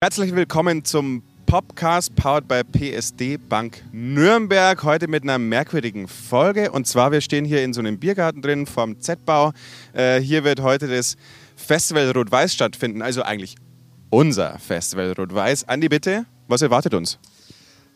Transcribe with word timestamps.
Herzlich 0.00 0.32
willkommen 0.32 0.84
zum 0.84 1.24
Popcast 1.46 2.14
powered 2.14 2.46
by 2.46 2.62
PSD 2.62 3.36
Bank 3.36 3.82
Nürnberg. 3.90 4.80
Heute 4.84 5.08
mit 5.08 5.24
einer 5.24 5.38
merkwürdigen 5.38 6.06
Folge. 6.06 6.70
Und 6.70 6.86
zwar, 6.86 7.10
wir 7.10 7.20
stehen 7.20 7.44
hier 7.44 7.64
in 7.64 7.72
so 7.72 7.80
einem 7.80 7.98
Biergarten 7.98 8.40
drin 8.40 8.66
vom 8.66 9.00
Z-Bau. 9.00 9.50
Äh, 9.94 10.20
hier 10.20 10.44
wird 10.44 10.60
heute 10.60 10.86
das 10.86 11.16
Festival 11.56 12.12
Rot-Weiß 12.12 12.54
stattfinden. 12.54 13.02
Also 13.02 13.22
eigentlich 13.22 13.56
unser 14.08 14.60
Festival 14.60 15.14
Rot-Weiß. 15.18 15.68
Andi, 15.68 15.88
bitte, 15.88 16.26
was 16.46 16.62
erwartet 16.62 16.94
uns? 16.94 17.18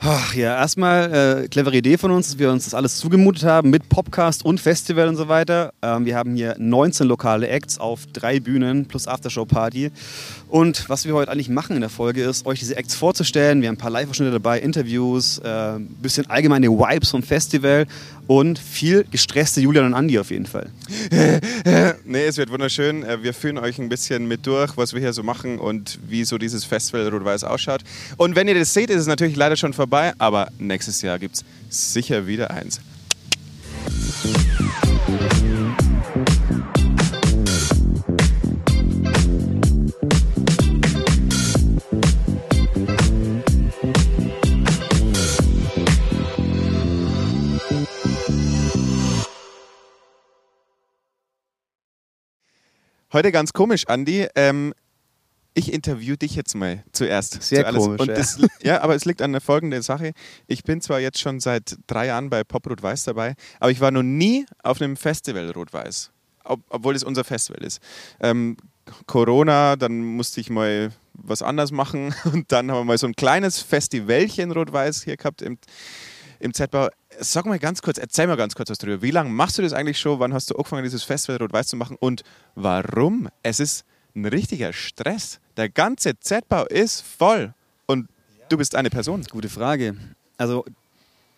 Ach, 0.05 0.34
ja, 0.34 0.57
erstmal 0.57 1.45
äh, 1.45 1.46
clevere 1.46 1.77
Idee 1.77 1.96
von 1.96 2.11
uns, 2.11 2.30
dass 2.30 2.39
wir 2.41 2.50
uns 2.50 2.64
das 2.64 2.75
alles 2.75 2.98
zugemutet 2.98 3.45
haben 3.45 3.71
mit 3.71 3.89
Popcast 3.89 4.45
und 4.45 4.59
Festival 4.59 5.07
und 5.07 5.14
so 5.14 5.29
weiter. 5.29 5.73
Ähm, 5.80 6.07
wir 6.07 6.16
haben 6.16 6.34
hier 6.34 6.57
19 6.59 7.07
lokale 7.07 7.46
Acts 7.46 7.79
auf 7.79 8.07
drei 8.12 8.41
Bühnen 8.41 8.87
plus 8.87 9.07
Aftershow-Party. 9.07 9.93
Und 10.53 10.91
was 10.91 11.07
wir 11.07 11.14
heute 11.14 11.32
eigentlich 11.32 11.48
machen 11.48 11.77
in 11.77 11.80
der 11.80 11.89
Folge 11.89 12.25
ist, 12.25 12.45
euch 12.45 12.59
diese 12.59 12.77
Acts 12.77 12.95
vorzustellen. 12.95 13.62
Wir 13.62 13.69
haben 13.69 13.77
ein 13.77 13.79
paar 13.79 13.89
Live-Ausschnitte 13.89 14.33
dabei, 14.33 14.61
Interviews, 14.61 15.41
ein 15.41 15.87
äh, 15.87 16.02
bisschen 16.02 16.28
allgemeine 16.28 16.69
Vibes 16.69 17.09
vom 17.09 17.23
Festival 17.23 17.87
und 18.27 18.59
viel 18.59 19.06
gestresste 19.11 19.62
Julian 19.62 19.87
und 19.87 19.95
Andi 19.95 20.19
auf 20.19 20.30
jeden 20.30 20.45
Fall. 20.45 20.69
nee, 22.05 22.27
es 22.27 22.37
wird 22.37 22.51
wunderschön. 22.51 23.02
Äh, 23.02 23.23
wir 23.23 23.33
führen 23.33 23.56
euch 23.56 23.78
ein 23.78 23.88
bisschen 23.88 24.28
mit 24.28 24.47
durch, 24.47 24.77
was 24.77 24.92
wir 24.92 25.01
hier 25.01 25.15
so 25.15 25.23
machen 25.23 25.59
und 25.59 25.98
wie 26.06 26.23
so 26.23 26.37
dieses 26.37 26.66
Festival 26.66 27.09
Rot-Weiß 27.09 27.45
ausschaut. 27.45 27.80
Und 28.19 28.37
wenn 28.37 28.47
ihr 28.47 28.55
das 28.55 28.75
seht, 28.75 28.91
ist 28.91 29.00
es 29.00 29.06
natürlich 29.06 29.37
leider 29.37 29.56
schon 29.56 29.73
vorbei, 29.73 30.12
aber 30.19 30.48
nächstes 30.59 31.00
Jahr 31.00 31.19
gibt 31.19 31.37
es 31.70 31.95
sicher 31.95 32.27
wieder 32.27 32.50
eins. 32.50 32.78
Heute 53.12 53.30
ganz 53.30 53.52
komisch, 53.52 53.88
Andi. 53.88 54.27
Ähm, 54.36 54.72
ich 55.52 55.70
interview 55.70 56.16
dich 56.16 56.34
jetzt 56.34 56.55
mal 56.55 56.82
zuerst. 56.92 57.42
Sehr 57.42 57.68
zu 57.68 57.78
komisch. 57.78 58.06
Ja. 58.06 58.14
Das, 58.14 58.38
ja, 58.62 58.80
aber 58.80 58.94
es 58.94 59.05
liegt 59.05 59.20
an 59.20 59.32
der 59.32 59.42
folgenden 59.42 59.82
Sache. 59.82 60.12
Ich 60.46 60.64
bin 60.64 60.80
zwar 60.80 60.98
jetzt 60.98 61.20
schon 61.20 61.38
seit 61.38 61.77
drei 61.86 62.06
Jahren 62.06 62.30
bei 62.30 62.42
Pop 62.42 62.66
Rot-Weiß 62.66 63.05
dabei, 63.05 63.34
aber 63.60 63.70
ich 63.70 63.83
war 63.83 63.90
noch 63.90 64.02
nie 64.02 64.46
auf 64.62 64.80
einem 64.80 64.96
Festival 64.96 65.50
Rot-Weiß. 65.50 66.10
Ob, 66.44 66.60
obwohl 66.70 66.96
es 66.96 67.05
unser 67.05 67.22
Festival 67.22 67.62
ist. 67.62 67.83
Ähm, 68.18 68.56
Corona, 69.06 69.77
dann 69.77 70.00
musste 70.00 70.40
ich 70.40 70.48
mal 70.48 70.90
was 71.12 71.42
anderes 71.42 71.70
machen 71.70 72.14
und 72.33 72.50
dann 72.50 72.70
haben 72.70 72.78
wir 72.78 72.84
mal 72.84 72.98
so 72.98 73.06
ein 73.06 73.14
kleines 73.14 73.60
Festivalchen 73.60 74.52
Rot-Weiß 74.52 75.02
hier 75.02 75.18
gehabt 75.18 75.42
im, 75.42 75.58
im 76.40 76.55
Z-Bau. 76.55 76.88
Sag 77.20 77.46
mal 77.46 77.58
ganz 77.58 77.82
kurz, 77.82 77.98
erzähl 77.98 78.27
mal 78.27 78.36
ganz 78.36 78.55
kurz 78.55 78.70
was 78.70 78.78
drüber. 78.78 79.02
Wie 79.02 79.10
lange 79.10 79.30
machst 79.30 79.58
du 79.58 79.62
das 79.62 79.72
eigentlich 79.72 79.98
schon? 79.98 80.18
Wann 80.18 80.32
hast 80.32 80.50
du 80.50 80.56
angefangen, 80.56 80.82
dieses 80.82 81.05
Festival 81.05 81.38
Rot-Weiß 81.38 81.68
zu 81.68 81.77
machen? 81.77 81.96
Und 82.00 82.22
warum? 82.55 83.28
Es 83.42 83.60
ist 83.60 83.84
ein 84.14 84.24
richtiger 84.24 84.72
Stress. 84.72 85.40
Der 85.56 85.68
ganze 85.68 86.18
Z-Bau 86.18 86.64
ist 86.66 87.02
voll. 87.02 87.55
Und 87.86 88.08
du 88.48 88.56
bist 88.56 88.74
eine 88.74 88.90
Person. 88.90 89.24
Gute 89.30 89.48
Frage. 89.48 89.96
Also, 90.38 90.64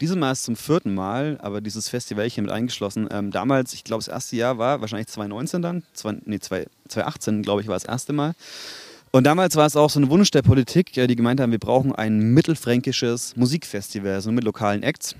dieses 0.01 0.17
Mal 0.17 0.33
ist 0.33 0.45
zum 0.45 0.57
vierten 0.57 0.95
Mal, 0.95 1.39
aber 1.41 1.61
dieses 1.61 1.89
Festival 1.89 2.29
hier 2.29 2.43
mit 2.43 2.53
eingeschlossen. 2.53 3.09
Ähm, 3.11 3.31
damals, 3.31 3.75
ich 3.75 3.85
glaube, 3.85 4.03
das 4.03 4.09
erste 4.09 4.37
Jahr 4.37 4.59
war 4.59 4.81
wahrscheinlich 4.81 5.09
2019 5.09 5.63
dann. 5.63 5.83
Zwei, 5.93 6.17
nee, 6.25 6.39
2018, 6.41 7.43
glaube 7.43 7.63
ich, 7.63 7.69
war 7.69 7.75
das 7.75 7.85
erste 7.85 8.13
Mal. 8.13 8.35
Und 9.13 9.25
damals 9.25 9.55
war 9.55 9.67
es 9.67 9.77
auch 9.77 9.91
so 9.91 10.01
ein 10.01 10.11
Wunsch 10.11 10.33
der 10.33 10.43
Politik, 10.43 10.93
die 10.93 11.15
gemeint 11.15 11.41
haben, 11.41 11.53
wir 11.53 11.61
brauchen 11.61 11.95
ein 11.95 12.19
mittelfränkisches 12.35 13.37
Musikfestival, 13.37 14.21
so 14.21 14.33
mit 14.33 14.43
lokalen 14.43 14.83
Acts. 14.83 15.15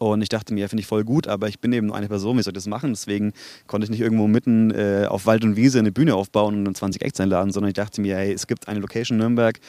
Und 0.00 0.22
ich 0.22 0.30
dachte 0.30 0.54
mir, 0.54 0.66
finde 0.70 0.80
ich 0.80 0.86
voll 0.86 1.04
gut, 1.04 1.28
aber 1.28 1.48
ich 1.48 1.60
bin 1.60 1.74
eben 1.74 1.88
nur 1.88 1.96
eine 1.96 2.08
Person, 2.08 2.38
wie 2.38 2.42
soll 2.42 2.52
ich 2.52 2.54
das 2.54 2.66
machen? 2.66 2.88
Deswegen 2.88 3.34
konnte 3.66 3.84
ich 3.84 3.90
nicht 3.90 4.00
irgendwo 4.00 4.28
mitten 4.28 4.70
äh, 4.70 5.04
auf 5.06 5.26
Wald 5.26 5.44
und 5.44 5.56
Wiese 5.56 5.78
eine 5.78 5.92
Bühne 5.92 6.14
aufbauen 6.14 6.54
und 6.54 6.64
dann 6.64 6.74
20 6.74 7.02
Acts 7.02 7.20
einladen, 7.20 7.52
sondern 7.52 7.68
ich 7.68 7.74
dachte 7.74 8.00
mir, 8.00 8.16
hey, 8.16 8.32
es 8.32 8.46
gibt 8.46 8.66
eine 8.66 8.80
Location 8.80 9.16
in 9.16 9.20
Nürnberg, 9.20 9.60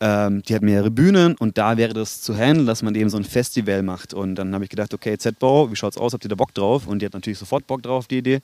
ähm, 0.00 0.42
die 0.42 0.54
hat 0.54 0.62
mehrere 0.62 0.90
Bühnen 0.90 1.34
und 1.36 1.58
da 1.58 1.76
wäre 1.76 1.92
das 1.92 2.20
zu 2.20 2.36
handeln, 2.36 2.66
dass 2.66 2.82
man 2.82 2.94
eben 2.94 3.10
so 3.10 3.16
ein 3.16 3.24
Festival 3.24 3.82
macht. 3.82 4.14
Und 4.14 4.36
dann 4.36 4.54
habe 4.54 4.64
ich 4.64 4.70
gedacht, 4.70 4.94
okay, 4.94 5.16
Z-Bau, 5.18 5.70
wie 5.70 5.76
schaut's 5.76 5.98
aus? 5.98 6.12
Habt 6.12 6.24
ihr 6.24 6.28
da 6.28 6.36
Bock 6.36 6.54
drauf? 6.54 6.86
Und 6.86 7.00
die 7.00 7.06
hat 7.06 7.14
natürlich 7.14 7.38
sofort 7.38 7.66
Bock 7.66 7.82
drauf, 7.82 8.06
die 8.06 8.18
Idee. 8.18 8.40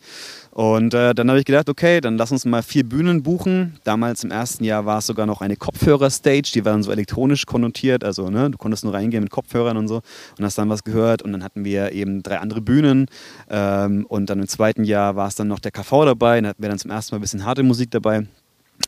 Und 0.50 0.94
äh, 0.94 1.14
dann 1.14 1.28
habe 1.28 1.38
ich 1.38 1.44
gedacht, 1.44 1.68
okay, 1.68 2.00
dann 2.00 2.16
lass 2.16 2.32
uns 2.32 2.44
mal 2.44 2.62
vier 2.62 2.84
Bühnen 2.84 3.22
buchen. 3.22 3.78
Damals 3.84 4.24
im 4.24 4.30
ersten 4.30 4.64
Jahr 4.64 4.86
war 4.86 4.98
es 4.98 5.06
sogar 5.06 5.26
noch 5.26 5.40
eine 5.40 5.56
Kopfhörer-Stage, 5.56 6.50
die 6.54 6.64
war 6.64 6.72
dann 6.72 6.82
so 6.82 6.90
elektronisch 6.90 7.46
konnotiert. 7.46 8.04
Also 8.04 8.30
ne, 8.30 8.50
du 8.50 8.58
konntest 8.58 8.84
nur 8.84 8.94
reingehen 8.94 9.22
mit 9.22 9.30
Kopfhörern 9.30 9.76
und 9.76 9.88
so 9.88 10.02
und 10.38 10.44
hast 10.44 10.58
dann 10.58 10.68
was 10.68 10.84
gehört. 10.84 11.22
Und 11.22 11.32
dann 11.32 11.44
hatten 11.44 11.64
wir 11.64 11.92
eben 11.92 12.22
drei 12.22 12.38
andere 12.38 12.60
Bühnen. 12.60 13.06
Ähm, 13.48 14.06
und 14.08 14.30
dann 14.30 14.40
im 14.40 14.48
zweiten 14.48 14.84
Jahr 14.84 15.16
war 15.16 15.28
es 15.28 15.36
dann 15.36 15.48
noch 15.48 15.60
der 15.60 15.70
KV 15.70 16.04
dabei. 16.04 16.40
Dann 16.40 16.50
hatten 16.50 16.62
wir 16.62 16.68
dann 16.68 16.78
zum 16.78 16.90
ersten 16.90 17.14
Mal 17.14 17.18
ein 17.18 17.22
bisschen 17.22 17.44
harte 17.44 17.62
Musik 17.62 17.90
dabei 17.90 18.26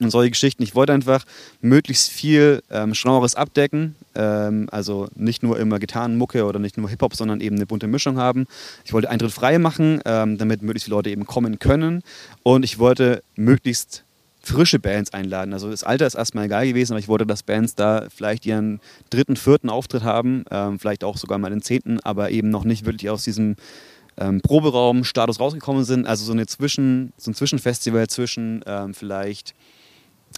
und 0.00 0.10
solche 0.10 0.30
Geschichten. 0.30 0.62
Ich 0.62 0.74
wollte 0.74 0.92
einfach 0.92 1.24
möglichst 1.60 2.10
viel 2.10 2.62
ähm, 2.70 2.92
Genres 2.92 3.34
abdecken. 3.34 3.96
Ähm, 4.14 4.68
also 4.70 5.08
nicht 5.14 5.42
nur 5.42 5.58
immer 5.58 5.78
Gitarrenmucke 5.78 6.44
oder 6.44 6.58
nicht 6.58 6.76
nur 6.76 6.88
Hip-Hop, 6.90 7.14
sondern 7.14 7.40
eben 7.40 7.56
eine 7.56 7.66
bunte 7.66 7.86
Mischung 7.86 8.18
haben. 8.18 8.46
Ich 8.84 8.92
wollte 8.92 9.10
Eintritt 9.10 9.32
frei 9.32 9.58
machen, 9.58 10.00
ähm, 10.04 10.38
damit 10.38 10.62
möglichst 10.62 10.84
viele 10.84 10.96
Leute 10.96 11.10
eben 11.10 11.24
kommen 11.24 11.58
können. 11.58 12.02
Und 12.42 12.64
ich 12.64 12.78
wollte 12.78 13.22
möglichst 13.36 14.04
frische 14.42 14.78
Bands 14.78 15.12
einladen. 15.12 15.52
Also 15.52 15.70
das 15.70 15.82
Alter 15.82 16.06
ist 16.06 16.14
erstmal 16.14 16.44
egal 16.44 16.66
gewesen, 16.66 16.92
aber 16.92 17.00
ich 17.00 17.08
wollte, 17.08 17.26
dass 17.26 17.42
Bands 17.42 17.74
da 17.74 18.06
vielleicht 18.14 18.46
ihren 18.46 18.80
dritten, 19.10 19.36
vierten 19.36 19.70
Auftritt 19.70 20.04
haben, 20.04 20.44
ähm, 20.50 20.78
vielleicht 20.78 21.02
auch 21.02 21.16
sogar 21.16 21.38
mal 21.38 21.50
den 21.50 21.62
zehnten, 21.62 21.98
aber 22.00 22.30
eben 22.30 22.50
noch 22.50 22.64
nicht 22.64 22.84
wirklich 22.84 23.10
aus 23.10 23.24
diesem 23.24 23.56
ähm, 24.18 24.40
Proberaum-Status 24.40 25.40
rausgekommen 25.40 25.84
sind. 25.84 26.06
Also 26.06 26.24
so, 26.24 26.32
eine 26.32 26.46
Zwischen, 26.46 27.12
so 27.16 27.30
ein 27.30 27.34
Zwischenfestival 27.34 28.06
zwischen 28.08 28.62
ähm, 28.66 28.94
vielleicht 28.94 29.54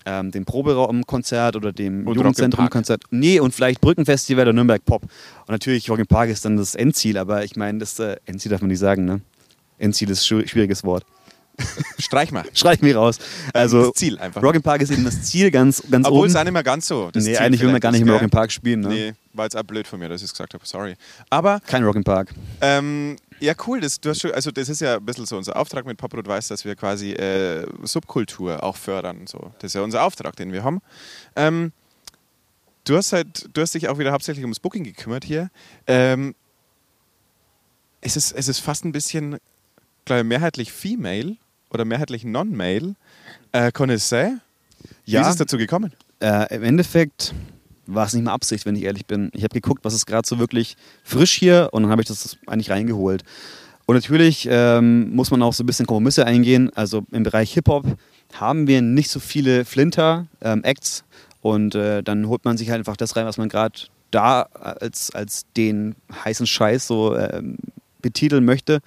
ähm, 0.04 0.31
dem 0.31 0.44
Proberaumkonzert 0.44 1.56
oder 1.56 1.72
dem 1.72 2.06
und 2.06 2.16
Jugendzentrumkonzert. 2.16 3.03
Nee, 3.10 3.41
und 3.41 3.54
vielleicht 3.54 3.81
Brückenfestival 3.81 4.44
oder 4.44 4.53
Nürnberg 4.53 4.84
Pop. 4.84 5.03
Und 5.03 5.48
natürlich 5.48 5.91
Rock 5.91 6.06
Park 6.09 6.31
ist 6.31 6.44
dann 6.44 6.56
das 6.56 6.75
Endziel, 6.75 7.19
aber 7.19 7.44
ich 7.44 7.56
meine, 7.56 7.78
das 7.78 7.98
äh, 7.98 8.16
Endziel 8.26 8.50
darf 8.50 8.60
man 8.60 8.69
nicht 8.69 8.78
sagen, 8.78 9.04
ne? 9.04 9.20
Endziel 9.78 10.10
ist 10.10 10.31
ein 10.31 10.47
schwieriges 10.48 10.84
Wort. 10.84 11.04
Streich 11.98 12.31
mal. 12.31 12.44
Streich 12.54 12.81
mich 12.81 12.94
raus. 12.94 13.19
Also, 13.53 13.86
das 13.86 13.92
Ziel 13.94 14.19
einfach. 14.19 14.42
Rock 14.42 14.62
Park 14.62 14.81
ist 14.81 14.91
eben 14.91 15.04
das 15.04 15.22
Ziel 15.22 15.50
ganz, 15.50 15.82
ganz 15.91 16.06
Obwohl 16.06 16.20
oben. 16.20 16.28
es 16.28 16.36
auch 16.36 16.44
nicht 16.44 16.53
mehr 16.53 16.62
ganz 16.62 16.86
so. 16.86 17.10
Das 17.12 17.25
nee, 17.25 17.34
Ziel 17.34 17.42
eigentlich 17.42 17.60
will 17.60 17.72
man 17.72 17.80
gar 17.80 17.92
nicht 17.92 18.03
im 18.03 18.09
Rock 18.09 18.30
Park 18.30 18.53
spielen. 18.53 18.80
Ne? 18.80 18.88
Nee, 18.88 19.12
war 19.32 19.47
jetzt 19.47 19.56
auch 19.56 19.62
blöd 19.65 19.86
von 19.86 19.98
mir, 19.98 20.09
dass 20.09 20.20
ich 20.20 20.26
es 20.26 20.32
gesagt 20.32 20.54
habe. 20.54 20.65
Sorry. 20.66 20.94
Aber. 21.30 21.60
Kein 21.66 21.84
Rock 21.84 22.03
Park. 22.04 22.32
Ähm, 22.60 23.16
ja, 23.41 23.54
cool. 23.66 23.81
Das, 23.81 24.00
du 24.00 24.10
hast 24.10 24.21
schon, 24.21 24.32
also 24.32 24.50
das 24.50 24.69
ist 24.69 24.81
ja 24.81 24.97
ein 24.97 25.04
bisschen 25.04 25.26
so 25.26 25.37
unser 25.37 25.56
Auftrag 25.56 25.87
mit 25.87 25.97
Poprot 25.97 26.26
Weiß, 26.26 26.49
dass 26.49 26.65
wir 26.65 26.75
quasi 26.76 27.12
äh, 27.12 27.66
Subkultur 27.82 28.62
auch 28.62 28.76
fördern. 28.76 29.26
So. 29.26 29.53
Das 29.59 29.71
ist 29.71 29.75
ja 29.75 29.82
unser 29.82 30.03
Auftrag, 30.03 30.37
den 30.37 30.53
wir 30.53 30.65
haben. 30.65 30.81
Ähm, 31.37 31.72
du, 32.84 32.97
hast 32.97 33.12
halt, 33.12 33.48
du 33.53 33.60
hast 33.60 33.75
dich 33.75 33.88
auch 33.88 33.98
wieder 33.98 34.12
hauptsächlich 34.12 34.44
ums 34.44 34.60
Booking 34.60 34.84
gekümmert 34.84 35.25
hier. 35.25 35.50
Ähm, 35.87 36.34
es, 38.00 38.16
ist, 38.16 38.32
es 38.32 38.48
ist 38.48 38.59
fast 38.59 38.84
ein 38.84 38.93
bisschen, 38.93 39.38
glaube 40.04 40.21
ich, 40.21 40.27
mehrheitlich 40.27 40.72
Female 40.72 41.37
oder 41.71 41.84
mehrheitlich 41.84 42.25
Non-Male. 42.25 42.94
Äh, 43.53 43.72
Connoisseur. 43.72 44.38
Wie 45.04 45.12
ja, 45.12 45.22
ist 45.22 45.28
es 45.28 45.37
dazu 45.37 45.59
gekommen? 45.59 45.93
Äh, 46.21 46.54
Im 46.54 46.62
Endeffekt 46.62 47.34
war 47.88 48.06
es 48.06 48.12
nicht 48.12 48.25
mal 48.25 48.32
Absicht, 48.32 48.66
wenn 48.66 48.76
ich 48.76 48.84
ehrlich 48.84 49.06
bin. 49.06 49.31
Ich 49.34 49.43
habe 49.43 49.54
geguckt, 49.54 49.84
was 49.84 49.94
ist 49.94 50.06
gerade 50.06 50.28
so 50.28 50.38
wirklich 50.38 50.76
frisch 51.03 51.32
hier 51.32 51.71
und 51.72 51.82
dann 51.82 51.91
habe 51.91 52.03
ich 52.03 52.09
das 52.09 52.37
eigentlich 52.47 52.71
reingeholt. 52.71 53.25
Und 53.87 53.94
natürlich 53.94 54.47
ähm, 54.50 55.15
muss 55.15 55.31
man 55.31 55.43
auch 55.43 55.54
so 55.54 55.65
ein 55.65 55.66
bisschen 55.66 55.87
Kompromisse 55.87 56.27
eingehen. 56.27 56.71
Also 56.75 57.04
im 57.10 57.22
Bereich 57.22 57.54
Hip-Hop 57.54 57.87
haben 58.34 58.66
wir 58.66 58.82
nicht 58.82 59.10
so 59.10 59.19
viele 59.19 59.65
Flinter-Acts 59.65 61.04
ähm, 61.04 61.28
und 61.41 61.75
äh, 61.75 62.03
dann 62.03 62.28
holt 62.28 62.44
man 62.44 62.59
sich 62.59 62.69
halt 62.69 62.80
einfach 62.80 62.97
das 62.98 63.16
rein, 63.16 63.24
was 63.24 63.39
man 63.39 63.48
gerade 63.48 63.80
da 64.10 64.42
als, 64.42 65.10
als 65.15 65.47
den 65.57 65.95
heißen 66.24 66.47
Scheiß 66.47 66.86
so 66.86 67.16
ähm, 67.16 67.57
betiteln 68.00 68.45
möchte. 68.45 68.80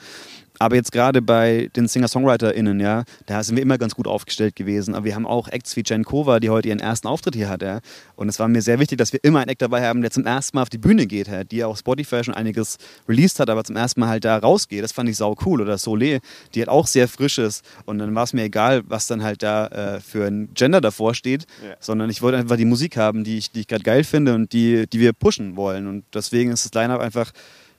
Aber 0.61 0.75
jetzt 0.75 0.91
gerade 0.91 1.23
bei 1.23 1.71
den 1.75 1.87
Singer-SongwriterInnen, 1.87 2.79
ja, 2.79 3.03
da 3.25 3.43
sind 3.43 3.55
wir 3.55 3.63
immer 3.63 3.79
ganz 3.79 3.95
gut 3.95 4.05
aufgestellt 4.05 4.55
gewesen. 4.55 4.93
Aber 4.93 5.05
wir 5.05 5.15
haben 5.15 5.25
auch 5.25 5.47
Acts 5.47 5.75
wie 5.75 5.81
Jen 5.83 6.03
Kova, 6.03 6.39
die 6.39 6.51
heute 6.51 6.67
ihren 6.67 6.79
ersten 6.79 7.07
Auftritt 7.07 7.33
hier 7.33 7.49
hat, 7.49 7.63
ja. 7.63 7.79
Und 8.15 8.29
es 8.29 8.37
war 8.37 8.47
mir 8.47 8.61
sehr 8.61 8.77
wichtig, 8.77 8.99
dass 8.99 9.11
wir 9.11 9.23
immer 9.23 9.39
einen 9.39 9.49
Act 9.49 9.63
dabei 9.63 9.87
haben, 9.87 10.03
der 10.03 10.11
zum 10.11 10.23
ersten 10.23 10.55
Mal 10.55 10.61
auf 10.61 10.69
die 10.69 10.77
Bühne 10.77 11.07
geht, 11.07 11.29
ja, 11.29 11.43
die 11.43 11.63
auf 11.63 11.79
Spotify 11.79 12.23
schon 12.23 12.35
einiges 12.35 12.77
released 13.09 13.39
hat, 13.39 13.49
aber 13.49 13.63
zum 13.63 13.75
ersten 13.75 14.01
Mal 14.01 14.09
halt 14.09 14.23
da 14.23 14.37
rausgeht. 14.37 14.83
Das 14.83 14.91
fand 14.91 15.09
ich 15.09 15.17
sau 15.17 15.35
cool. 15.47 15.61
Oder 15.61 15.77
Solé, 15.77 16.21
die 16.53 16.59
halt 16.59 16.69
auch 16.69 16.85
sehr 16.85 17.07
frisch 17.07 17.39
ist. 17.39 17.65
Und 17.85 17.97
dann 17.97 18.13
war 18.13 18.25
es 18.25 18.33
mir 18.33 18.43
egal, 18.43 18.83
was 18.85 19.07
dann 19.07 19.23
halt 19.23 19.41
da 19.41 19.65
äh, 19.65 19.99
für 19.99 20.27
ein 20.27 20.53
Gender 20.53 20.79
davor 20.79 21.15
steht, 21.15 21.47
yeah. 21.63 21.75
sondern 21.79 22.11
ich 22.11 22.21
wollte 22.21 22.37
einfach 22.37 22.57
die 22.57 22.65
Musik 22.65 22.97
haben, 22.97 23.23
die 23.23 23.39
ich, 23.39 23.49
die 23.49 23.61
ich 23.61 23.67
gerade 23.67 23.83
geil 23.83 24.03
finde 24.03 24.35
und 24.35 24.53
die, 24.53 24.85
die 24.85 24.99
wir 24.99 25.13
pushen 25.13 25.55
wollen. 25.55 25.87
Und 25.87 26.03
deswegen 26.13 26.51
ist 26.51 26.65
das 26.65 26.73
Line-Up 26.79 27.01
einfach, 27.01 27.31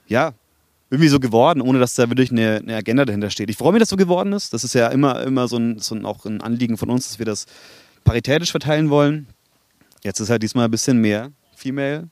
ja, 0.08 0.32
irgendwie 0.92 1.08
so 1.08 1.20
geworden, 1.20 1.62
ohne 1.62 1.78
dass 1.78 1.94
da 1.94 2.10
wirklich 2.10 2.30
eine, 2.30 2.56
eine, 2.56 2.76
Agenda 2.76 3.06
dahinter 3.06 3.30
steht. 3.30 3.48
Ich 3.48 3.56
freue 3.56 3.72
mich, 3.72 3.80
dass 3.80 3.88
so 3.88 3.96
geworden 3.96 4.34
ist. 4.34 4.52
Das 4.52 4.62
ist 4.62 4.74
ja 4.74 4.88
immer, 4.88 5.22
immer 5.22 5.48
so 5.48 5.56
ein, 5.56 5.78
so 5.78 5.94
ein, 5.94 6.04
auch 6.04 6.26
ein 6.26 6.42
Anliegen 6.42 6.76
von 6.76 6.90
uns, 6.90 7.08
dass 7.08 7.18
wir 7.18 7.24
das 7.24 7.46
paritätisch 8.04 8.50
verteilen 8.50 8.90
wollen. 8.90 9.26
Jetzt 10.04 10.20
ist 10.20 10.28
halt 10.28 10.42
diesmal 10.42 10.66
ein 10.66 10.70
bisschen 10.70 10.98
mehr 10.98 11.32
Female 11.56 12.10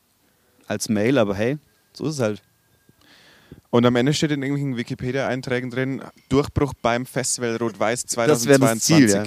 als 0.66 0.88
Male, 0.88 1.20
aber 1.20 1.34
hey, 1.34 1.58
so 1.92 2.06
ist 2.06 2.14
es 2.14 2.20
halt. 2.20 2.42
Und 3.68 3.84
am 3.84 3.94
Ende 3.96 4.14
steht 4.14 4.30
in 4.30 4.42
irgendwelchen 4.42 4.78
Wikipedia-Einträgen 4.78 5.70
drin, 5.70 6.02
Durchbruch 6.30 6.72
beim 6.80 7.04
Festival 7.04 7.56
Rot-Weiß 7.56 8.06
Das 8.06 8.16
wäre 8.16 8.58
2022. 8.58 8.72
das 8.72 8.82
Ziel, 8.82 9.08
ja. 9.10 9.24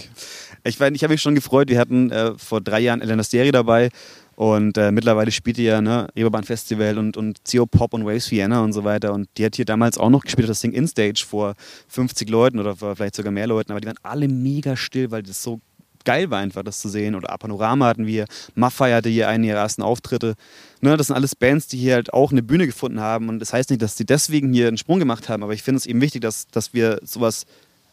Ich, 0.64 0.80
mein, 0.80 0.96
ich 0.96 1.04
habe 1.04 1.14
mich 1.14 1.22
schon 1.22 1.36
gefreut, 1.36 1.70
wir 1.70 1.78
hatten 1.78 2.10
äh, 2.10 2.34
vor 2.40 2.60
drei 2.60 2.80
Jahren 2.80 3.02
Elena 3.02 3.24
Steri 3.24 3.52
dabei 3.52 3.90
und 4.36 4.78
äh, 4.78 4.92
mittlerweile 4.92 5.32
spielt 5.32 5.58
die 5.58 5.64
ja 5.64 5.82
ne, 5.82 6.08
Reeperbahn 6.16 6.44
Festival 6.44 6.98
und, 6.98 7.18
und 7.18 7.40
CO 7.50 7.66
Pop 7.66 7.94
und 7.94 8.06
Waves 8.06 8.32
Vienna 8.32 8.62
und 8.62 8.74
so 8.74 8.84
weiter 8.84 9.14
und 9.14 9.30
die 9.38 9.46
hat 9.46 9.56
hier 9.56 9.66
damals 9.66 9.98
auch 9.98 10.10
noch 10.10 10.24
gespielt, 10.24 10.50
das 10.50 10.62
Ding 10.62 10.72
In-Stage 10.72 11.24
vor 11.28 11.56
50 11.90 12.30
Leuten 12.30 12.60
oder 12.60 12.76
vielleicht 12.76 13.16
sogar 13.16 13.32
mehr 13.32 13.48
Leuten, 13.48 13.72
aber 13.72 13.82
die 13.82 13.88
waren 13.88 14.00
alle 14.04 14.28
mega 14.28 14.76
still, 14.76 15.12
weil 15.12 15.24
das 15.24 15.44
so 15.44 15.60
geil 16.04 16.30
war 16.30 16.40
einfach, 16.40 16.64
das 16.64 16.80
zu 16.80 16.90
sehen. 16.90 17.16
Oder 17.16 17.36
Panorama 17.38 17.88
hatten 17.88 18.06
wir, 18.06 18.26
Maffei 18.56 18.94
hatte 18.94 19.10
hier 19.10 19.28
einen 19.30 19.44
ihrer 19.44 19.60
ersten 19.60 19.82
Auftritte. 19.82 20.36
Ne, 20.82 20.98
das 20.98 21.08
sind 21.08 21.16
alles 21.16 21.36
Bands, 21.36 21.68
die 21.68 21.78
hier 21.78 21.96
halt 21.96 22.14
auch 22.14 22.32
eine 22.32 22.44
Bühne 22.44 22.66
gefunden 22.66 23.00
haben. 23.00 23.30
Und 23.30 23.40
das 23.40 23.54
heißt 23.54 23.70
nicht, 23.70 23.82
dass 23.82 23.98
sie 23.98 24.06
deswegen 24.06 24.54
hier 24.54 24.68
einen 24.68 24.78
Sprung 24.78 25.00
gemacht 25.00 25.30
haben, 25.30 25.44
aber 25.44 25.54
ich 25.54 25.64
finde 25.64 25.78
es 25.78 25.86
eben 25.86 26.02
wichtig, 26.02 26.22
dass, 26.22 26.48
dass 26.48 26.74
wir 26.74 27.00
sowas 27.04 27.46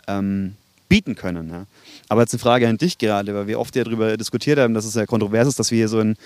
ähm, 0.09 0.57
bieten 0.89 1.15
können. 1.15 1.51
Ja. 1.51 1.67
Aber 2.11 2.23
jetzt 2.23 2.35
eine 2.35 2.41
Frage 2.41 2.67
an 2.67 2.77
dich 2.77 2.99
gerade, 2.99 3.33
weil 3.37 3.47
wir 3.47 3.61
oft 3.61 3.77
ja 3.77 3.85
darüber 3.85 4.17
diskutiert 4.17 4.59
haben, 4.59 4.75
dass 4.75 4.85
es 4.85 4.95
ja 4.95 5.07
kontrovers 5.07 5.47
ist, 5.47 5.61
dass 5.61 5.71
wir 5.71 5.79
hier 5.79 5.89
so 5.89 6.01
in 6.01 6.17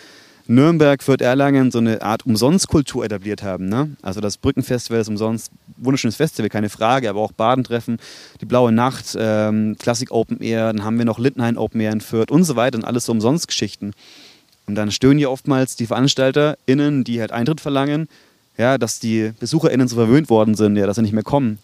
Nürnberg, 0.46 1.02
Fürth, 1.02 1.20
Erlangen 1.20 1.70
so 1.70 1.78
eine 1.78 2.00
Art 2.00 2.24
Umsonstkultur 2.24 3.04
etabliert 3.04 3.42
haben. 3.42 3.68
Ne? 3.68 3.94
Also 4.00 4.22
das 4.22 4.38
Brückenfestival 4.38 5.02
ist 5.02 5.08
umsonst, 5.08 5.52
wunderschönes 5.76 6.16
Festival, 6.16 6.48
keine 6.48 6.70
Frage, 6.70 7.10
aber 7.10 7.20
auch 7.20 7.32
Badentreffen, 7.32 7.98
die 8.40 8.46
Blaue 8.46 8.72
Nacht, 8.72 9.14
ähm, 9.18 9.76
Klassik 9.78 10.10
Open 10.10 10.40
Air, 10.40 10.72
dann 10.72 10.84
haben 10.84 10.96
wir 10.96 11.04
noch 11.04 11.18
Littenhain 11.18 11.58
Open 11.58 11.82
Air 11.82 11.92
in 11.92 12.00
Fürth 12.00 12.30
und 12.30 12.44
so 12.44 12.56
weiter 12.56 12.78
und 12.78 12.84
alles 12.84 13.04
so 13.04 13.12
Umsonstgeschichten. 13.12 13.92
Und 14.66 14.76
dann 14.76 14.90
stöhnen 14.90 15.18
ja 15.18 15.28
oftmals 15.28 15.76
die 15.76 15.86
VeranstalterInnen, 15.86 17.04
die 17.04 17.20
halt 17.20 17.30
Eintritt 17.30 17.60
verlangen, 17.60 18.08
ja, 18.56 18.78
dass 18.78 19.00
die 19.00 19.32
BesucherInnen 19.38 19.86
so 19.86 19.96
verwöhnt 19.96 20.30
worden 20.30 20.54
sind, 20.54 20.76
ja, 20.76 20.86
dass 20.86 20.96
sie 20.96 21.02
nicht 21.02 21.12
mehr 21.12 21.22
kommen. 21.22 21.58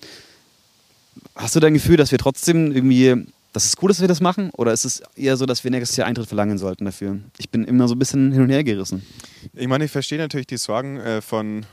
Hast 1.35 1.57
du 1.57 1.61
dein 1.61 1.73
Gefühl, 1.73 1.97
dass 1.97 2.11
wir 2.11 2.19
trotzdem 2.19 2.71
irgendwie, 2.71 3.25
dass 3.53 3.65
es 3.65 3.77
gut 3.77 3.91
ist, 3.91 3.99
dass 3.99 4.03
wir 4.03 4.09
das 4.09 4.21
machen? 4.21 4.51
Oder 4.57 4.73
ist 4.73 4.85
es 4.85 5.03
eher 5.17 5.37
so, 5.37 5.47
dass 5.47 5.65
wir 5.65 5.71
nächstes 5.71 5.97
Jahr 5.97 6.07
Eintritt 6.07 6.29
verlangen 6.29 6.59
sollten 6.59 6.85
dafür? 6.85 7.19
Ich 7.39 7.51
bin 7.51 7.65
immer 7.65 7.89
so 7.89 7.95
ein 7.95 7.99
bisschen 7.99 8.33
hin 8.33 8.43
und 8.43 8.51
her 8.51 8.65
gerissen. 8.65 9.05
Ich 9.55 9.67
meine, 9.67 9.85
ich 9.85 9.91
verstehe 9.91 10.19
natürlich 10.19 10.47
die 10.47 10.57
Sorgen 10.57 10.99
äh, 10.99 11.21
von 11.21 11.67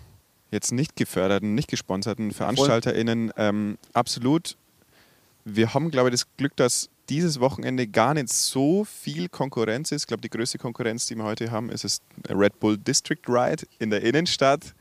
jetzt 0.51 0.71
nicht 0.71 0.95
geförderten, 0.95 1.55
nicht 1.55 1.69
gesponserten 1.69 2.31
VeranstalterInnen. 2.31 3.33
Ähm, 3.37 3.77
absolut. 3.93 4.55
Wir 5.45 5.73
haben, 5.73 5.91
glaube 5.91 6.09
ich, 6.09 6.13
das 6.13 6.27
Glück, 6.37 6.55
dass 6.55 6.89
dieses 7.09 7.39
Wochenende 7.39 7.87
gar 7.87 8.13
nicht 8.13 8.29
so 8.29 8.83
viel 8.83 9.29
Konkurrenz 9.29 9.91
ist. 9.91 10.03
Ich 10.03 10.07
glaube, 10.07 10.21
die 10.21 10.29
größte 10.29 10.57
Konkurrenz, 10.57 11.05
die 11.05 11.15
wir 11.15 11.23
heute 11.23 11.51
haben, 11.51 11.69
ist 11.69 11.83
das 11.83 12.01
Red 12.29 12.59
Bull 12.59 12.77
District 12.77 13.21
Ride 13.27 13.65
in 13.79 13.89
der 13.89 14.03
Innenstadt. 14.03 14.73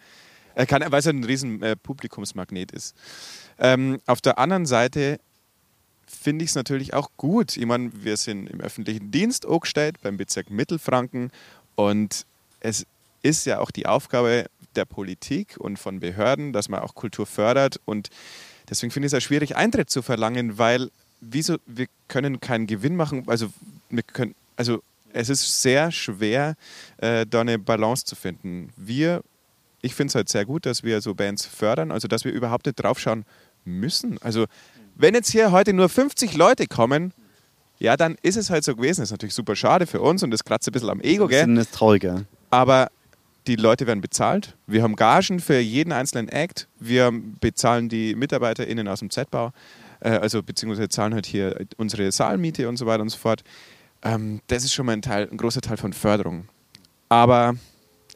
Er 0.55 0.67
kann, 0.67 0.83
weil 0.91 1.01
es 1.01 1.07
ein 1.07 1.23
riesen 1.23 1.63
äh, 1.63 1.77
Publikumsmagnet 1.77 2.73
ist. 2.73 2.97
Ähm, 3.59 4.01
auf 4.07 4.21
der 4.21 4.39
anderen 4.39 4.67
Seite 4.67 5.21
finde 6.06 6.44
ich 6.44 6.50
es 6.50 6.55
natürlich 6.55 6.94
auch 6.94 7.11
gut. 7.17 7.56
Ich 7.56 7.67
meine, 7.67 7.91
wir 7.94 8.17
sind 8.17 8.49
im 8.49 8.61
öffentlichen 8.61 9.11
Dienst 9.11 9.47
angestellt, 9.47 9.97
beim 10.03 10.17
Bezirk 10.17 10.50
Mittelfranken 10.50 11.31
und 11.75 12.26
es 12.61 12.87
ist 13.23 13.44
ja 13.47 13.61
auch 13.61 13.70
die 13.70 13.87
Aufgabe 13.87 14.47
der 14.76 14.85
Politik 14.85 15.56
und 15.58 15.79
von 15.79 16.00
Behörden, 16.00 16.53
dass 16.53 16.69
man 16.69 16.81
auch 16.81 16.94
Kultur 16.94 17.26
fördert 17.26 17.81
und 17.85 18.11
deswegen 18.69 18.91
finde 18.91 19.06
ich 19.06 19.12
es 19.12 19.17
auch 19.17 19.26
schwierig, 19.26 19.56
Eintritt 19.56 19.91
zu 19.91 20.03
verlangen, 20.03 20.58
weil 20.58 20.91
wieso, 21.20 21.56
wir 21.67 21.87
können 22.09 22.41
keinen 22.41 22.67
Gewinn 22.67 22.97
machen, 22.97 23.25
also 23.26 23.49
wir 23.91 24.02
können, 24.02 24.35
also 24.56 24.82
es 25.12 25.29
ist 25.31 25.62
sehr 25.62 25.91
schwer, 25.91 26.56
äh, 26.99 27.26
da 27.26 27.41
eine 27.41 27.59
Balance 27.59 28.05
zu 28.05 28.14
finden. 28.17 28.70
Wir, 28.76 29.23
ich 29.81 29.94
finde 29.94 30.11
es 30.11 30.14
halt 30.14 30.29
sehr 30.29 30.44
gut, 30.44 30.67
dass 30.67 30.82
wir 30.82 31.00
so 31.00 31.14
Bands 31.14 31.47
fördern, 31.47 31.91
also 31.91 32.06
dass 32.06 32.25
wir 32.25 32.32
überhaupt 32.32 32.67
nicht 32.67 32.76
draufschauen 32.76 33.25
müssen. 33.64 34.20
Also 34.20 34.47
wenn 34.97 35.15
jetzt 35.15 35.31
hier 35.31 35.53
heute 35.53 35.73
nur 35.73 35.89
50 35.89 36.37
Leute 36.37 36.67
kommen, 36.67 37.13
ja, 37.79 37.97
dann 37.97 38.17
ist 38.23 38.37
es 38.37 38.51
halt 38.51 38.65
so 38.65 38.75
gewesen. 38.75 39.03
Das 39.03 39.09
ist 39.09 39.13
natürlich 39.13 39.35
super 39.35 39.55
schade 39.55 39.87
für 39.87 40.01
uns 40.01 40.23
und 40.23 40.31
das 40.31 40.45
kratzt 40.45 40.69
ein 40.69 40.73
bisschen 40.73 40.91
am 40.91 41.01
Ego, 41.01 41.29
gell? 41.29 41.47
Das 41.55 41.67
ist 41.67 41.75
trauriger. 41.75 42.25
Aber 42.51 42.89
die 43.47 43.57
Leute 43.57 43.87
werden 43.87 44.01
bezahlt. 44.01 44.57
Wir 44.67 44.83
haben 44.83 44.97
Gagen 44.97 45.41
für 45.41 45.59
jeden 45.59 45.93
einzelnen 45.93 46.29
Act. 46.29 46.69
Wir 46.81 47.13
bezahlen 47.41 47.89
die 47.89 48.15
MitarbeiterInnen 48.15 48.89
aus 48.89 49.01
dem 49.01 49.11
Z-Bau, 49.11 49.53
äh, 50.01 50.11
also 50.11 50.43
beziehungsweise 50.43 50.89
zahlen 50.89 51.15
halt 51.15 51.27
hier 51.27 51.67
unsere 51.77 52.11
Saalmiete 52.11 52.69
und 52.69 52.77
so 52.77 52.87
weiter 52.87 53.03
und 53.03 53.11
so 53.11 53.19
fort. 53.19 53.45
Ähm, 54.03 54.41
das 54.49 54.65
ist 54.65 54.73
schon 54.73 54.87
mal 54.87 54.93
ein, 54.93 55.03
Teil, 55.03 55.29
ein 55.31 55.37
großer 55.37 55.61
Teil 55.61 55.77
von 55.77 55.93
Förderung. 55.93 56.49
Aber 57.09 57.55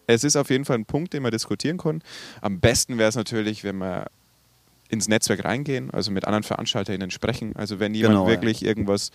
es 0.06 0.25
ist 0.25 0.37
auf 0.37 0.50
jeden 0.50 0.65
Fall 0.65 0.79
ein 0.79 0.87
Punkt, 0.87 1.12
den 1.12 1.23
man 1.23 1.31
diskutieren 1.31 1.79
kann. 1.79 2.03
Am 2.41 2.59
besten 2.59 2.99
wäre 2.99 3.09
es 3.09 3.15
natürlich, 3.15 3.62
wenn 3.62 3.79
wir 3.79 4.06
ins 4.90 5.08
Netzwerk 5.08 5.44
reingehen, 5.44 5.90
also 5.90 6.10
mit 6.10 6.25
anderen 6.25 6.42
VeranstalterInnen 6.42 7.10
sprechen. 7.10 7.54
Also 7.56 7.78
wenn 7.81 7.94
jemand 7.94 8.14
Genau, 8.14 8.25
ja. 8.26 8.31
wirklich 8.31 8.64
irgendwas 8.64 9.10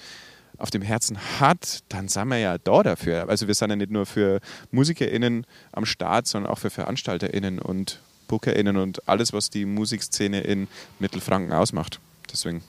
auf 0.58 0.70
dem 0.70 0.82
Herzen 0.82 1.18
hat, 1.40 1.84
dann 1.90 2.08
sind 2.08 2.30
wir 2.30 2.38
ja 2.38 2.58
da 2.58 2.82
dafür. 2.82 3.28
Also 3.28 3.48
wir 3.48 3.54
sind 3.54 3.70
ja 3.72 3.76
nicht 3.76 3.92
nur 3.92 4.06
für 4.06 4.40
MusikerInnen 4.72 5.46
am 5.74 5.86
Start, 5.86 6.28
sondern 6.28 6.52
auch 6.52 6.60
für 6.60 6.70
VeranstalterInnen 6.70 7.60
und 7.60 8.00
BookerInnen 8.28 8.78
und 8.78 9.08
alles, 9.08 9.34
was 9.34 9.50
die 9.50 9.66
Musikszene 9.66 10.42
in 10.42 10.68
Mittelfranken 11.00 11.54
ausmacht. 11.54 12.00
Deswegen, 12.32 12.64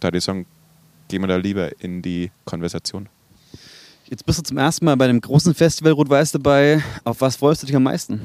da 0.00 0.10
ich 0.12 0.22
sagen, 0.22 0.46
gehen 1.08 1.22
wir 1.22 1.28
da 1.28 1.36
lieber 1.36 1.70
in 1.80 2.02
die 2.02 2.30
Konversation. 2.44 3.08
Jetzt 4.08 4.24
bist 4.24 4.38
du 4.38 4.42
zum 4.42 4.58
ersten 4.58 4.84
Mal 4.84 4.96
bei 4.96 5.06
dem 5.06 5.20
großen 5.20 5.54
Festival 5.54 5.92
Rot-Weiß 5.92 6.32
dabei. 6.32 6.82
Auf 7.04 7.20
was 7.20 7.36
freust 7.36 7.62
du 7.62 7.66
dich 7.66 7.76
am 7.76 7.82
meisten? 7.82 8.20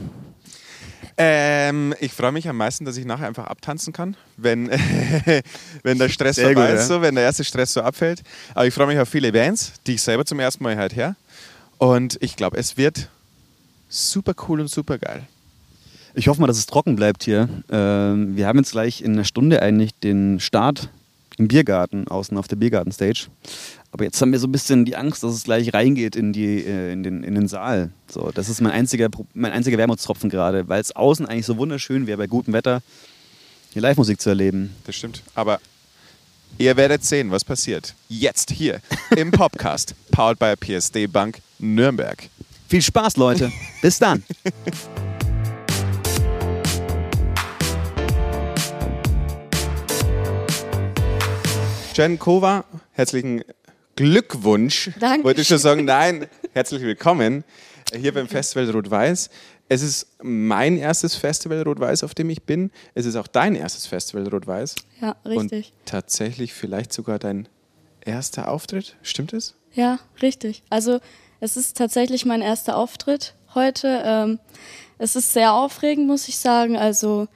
Ähm, 1.17 1.93
ich 1.99 2.13
freue 2.13 2.31
mich 2.31 2.47
am 2.47 2.57
meisten, 2.57 2.85
dass 2.85 2.97
ich 2.97 3.05
nachher 3.05 3.27
einfach 3.27 3.45
abtanzen 3.45 3.93
kann, 3.93 4.15
wenn, 4.37 4.69
wenn 5.83 5.99
der 5.99 6.09
Stress 6.09 6.37
Sehr 6.37 6.47
vorbei 6.47 6.67
gut, 6.67 6.75
ist, 6.75 6.89
ja. 6.89 6.95
so, 6.95 7.01
wenn 7.01 7.15
der 7.15 7.23
erste 7.23 7.43
Stress 7.43 7.73
so 7.73 7.81
abfällt. 7.81 8.23
Aber 8.55 8.65
ich 8.65 8.73
freue 8.73 8.87
mich 8.87 8.99
auf 8.99 9.09
viele 9.09 9.31
Bands, 9.31 9.73
die 9.85 9.93
ich 9.93 10.01
selber 10.01 10.25
zum 10.25 10.39
ersten 10.39 10.63
Mal 10.63 10.77
halt 10.77 10.95
her. 10.95 11.15
Und 11.77 12.17
ich 12.21 12.35
glaube, 12.35 12.57
es 12.57 12.77
wird 12.77 13.09
super 13.89 14.33
cool 14.47 14.61
und 14.61 14.69
super 14.69 14.97
geil. 14.97 15.23
Ich 16.15 16.27
hoffe 16.27 16.41
mal, 16.41 16.47
dass 16.47 16.57
es 16.57 16.65
trocken 16.65 16.95
bleibt 16.95 17.23
hier. 17.23 17.49
Ähm, 17.69 18.35
wir 18.35 18.47
haben 18.47 18.59
jetzt 18.59 18.71
gleich 18.71 19.01
in 19.01 19.13
einer 19.13 19.23
Stunde 19.23 19.61
eigentlich 19.61 19.91
den 19.99 20.39
Start 20.39 20.89
im 21.37 21.47
Biergarten, 21.47 22.07
außen 22.07 22.37
auf 22.37 22.47
der 22.47 22.55
Biergarten-Stage. 22.55 23.27
Aber 23.93 24.03
jetzt 24.05 24.19
haben 24.21 24.31
wir 24.31 24.39
so 24.39 24.47
ein 24.47 24.51
bisschen 24.51 24.85
die 24.85 24.95
Angst, 24.95 25.21
dass 25.21 25.35
es 25.35 25.43
gleich 25.43 25.71
reingeht 25.71 26.15
in, 26.15 26.33
die, 26.33 26.65
äh, 26.65 26.91
in, 26.91 27.03
den, 27.03 27.23
in 27.23 27.35
den 27.35 27.47
Saal. 27.47 27.91
So, 28.11 28.31
das 28.31 28.49
ist 28.49 28.59
mein 28.59 28.71
einziger, 28.71 29.07
mein 29.35 29.51
einziger 29.51 29.77
Wermutstropfen 29.77 30.31
gerade, 30.31 30.67
weil 30.67 30.81
es 30.81 30.95
außen 30.95 31.27
eigentlich 31.27 31.45
so 31.45 31.57
wunderschön 31.57 32.07
wäre, 32.07 32.17
bei 32.17 32.25
gutem 32.25 32.53
Wetter 32.53 32.81
hier 33.71 33.83
Live-Musik 33.83 34.19
zu 34.19 34.29
erleben. 34.29 34.75
Das 34.87 34.95
stimmt. 34.95 35.21
Aber 35.35 35.59
ihr 36.57 36.75
werdet 36.75 37.05
sehen, 37.05 37.29
was 37.29 37.45
passiert. 37.45 37.93
Jetzt 38.09 38.49
hier 38.49 38.81
im 39.15 39.29
Podcast, 39.37 39.93
powered 40.09 40.39
by 40.39 40.55
PSD 40.55 41.05
Bank 41.05 41.37
Nürnberg. 41.59 42.29
Viel 42.69 42.81
Spaß, 42.81 43.17
Leute. 43.17 43.51
Bis 43.83 43.99
dann. 43.99 44.23
Jen 51.93 52.17
Kova, 52.17 52.65
herzlichen 52.93 53.43
Glückwunsch. 53.95 54.89
Danke. 54.99 55.23
Wollte 55.23 55.41
ich 55.41 55.47
schon 55.47 55.59
sagen, 55.59 55.85
nein, 55.85 56.27
herzlich 56.53 56.81
willkommen 56.81 57.43
hier 57.95 58.13
beim 58.13 58.27
Festival 58.27 58.69
Rot-Weiß. 58.71 59.29
Es 59.69 59.81
ist 59.83 60.07
mein 60.21 60.77
erstes 60.77 61.15
Festival 61.15 61.61
Rot-Weiß, 61.61 62.03
auf 62.03 62.15
dem 62.15 62.29
ich 62.31 62.43
bin. 62.43 62.71
Es 62.95 63.05
ist 63.05 63.15
auch 63.15 63.27
dein 63.27 63.53
erstes 63.55 63.85
Festival 63.85 64.27
Rot-Weiß. 64.27 64.75
Ja, 64.99 65.15
richtig. 65.25 65.73
Und 65.77 65.85
tatsächlich 65.85 66.53
vielleicht 66.53 66.91
sogar 66.91 67.19
dein 67.19 67.47
erster 68.01 68.49
Auftritt. 68.49 68.95
Stimmt 69.03 69.31
es? 69.33 69.55
Ja, 69.73 69.99
richtig. 70.21 70.63
Also 70.69 70.99
es 71.39 71.55
ist 71.55 71.77
tatsächlich 71.77 72.25
mein 72.25 72.41
erster 72.41 72.77
Auftritt 72.77 73.35
heute. 73.53 74.01
Ähm, 74.03 74.39
es 74.97 75.15
ist 75.15 75.33
sehr 75.33 75.53
aufregend, 75.53 76.07
muss 76.07 76.27
ich 76.27 76.39
sagen. 76.39 76.77
Also 76.77 77.27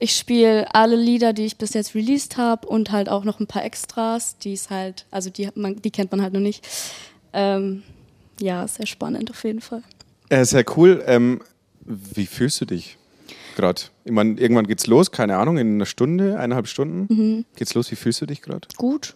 ich 0.00 0.16
spiele 0.16 0.74
alle 0.74 0.96
Lieder, 0.96 1.32
die 1.32 1.44
ich 1.44 1.56
bis 1.58 1.74
jetzt 1.74 1.94
released 1.94 2.36
habe 2.38 2.66
und 2.66 2.90
halt 2.90 3.08
auch 3.08 3.22
noch 3.24 3.38
ein 3.38 3.46
paar 3.46 3.64
Extras, 3.64 4.36
die 4.38 4.54
es 4.54 4.70
halt, 4.70 5.04
also 5.10 5.30
die, 5.30 5.48
man, 5.54 5.76
die 5.76 5.90
kennt 5.90 6.10
man 6.10 6.22
halt 6.22 6.32
noch 6.32 6.40
nicht. 6.40 6.66
Ähm, 7.32 7.82
ja, 8.40 8.66
sehr 8.66 8.86
spannend 8.86 9.30
auf 9.30 9.44
jeden 9.44 9.60
Fall. 9.60 9.82
Äh, 10.30 10.44
sehr 10.44 10.64
cool. 10.76 11.02
Ähm, 11.06 11.40
wie 11.84 12.26
fühlst 12.26 12.60
du 12.60 12.64
dich 12.64 12.96
gerade? 13.56 13.82
Ich 14.04 14.12
meine, 14.12 14.40
irgendwann 14.40 14.66
geht's 14.66 14.86
los, 14.86 15.10
keine 15.10 15.36
Ahnung, 15.36 15.58
in 15.58 15.74
einer 15.74 15.86
Stunde, 15.86 16.38
eineinhalb 16.38 16.66
Stunden 16.66 17.06
Mhm. 17.14 17.44
geht's 17.54 17.74
los. 17.74 17.90
Wie 17.90 17.96
fühlst 17.96 18.20
du 18.22 18.26
dich 18.26 18.40
gerade? 18.42 18.66
Gut. 18.76 19.14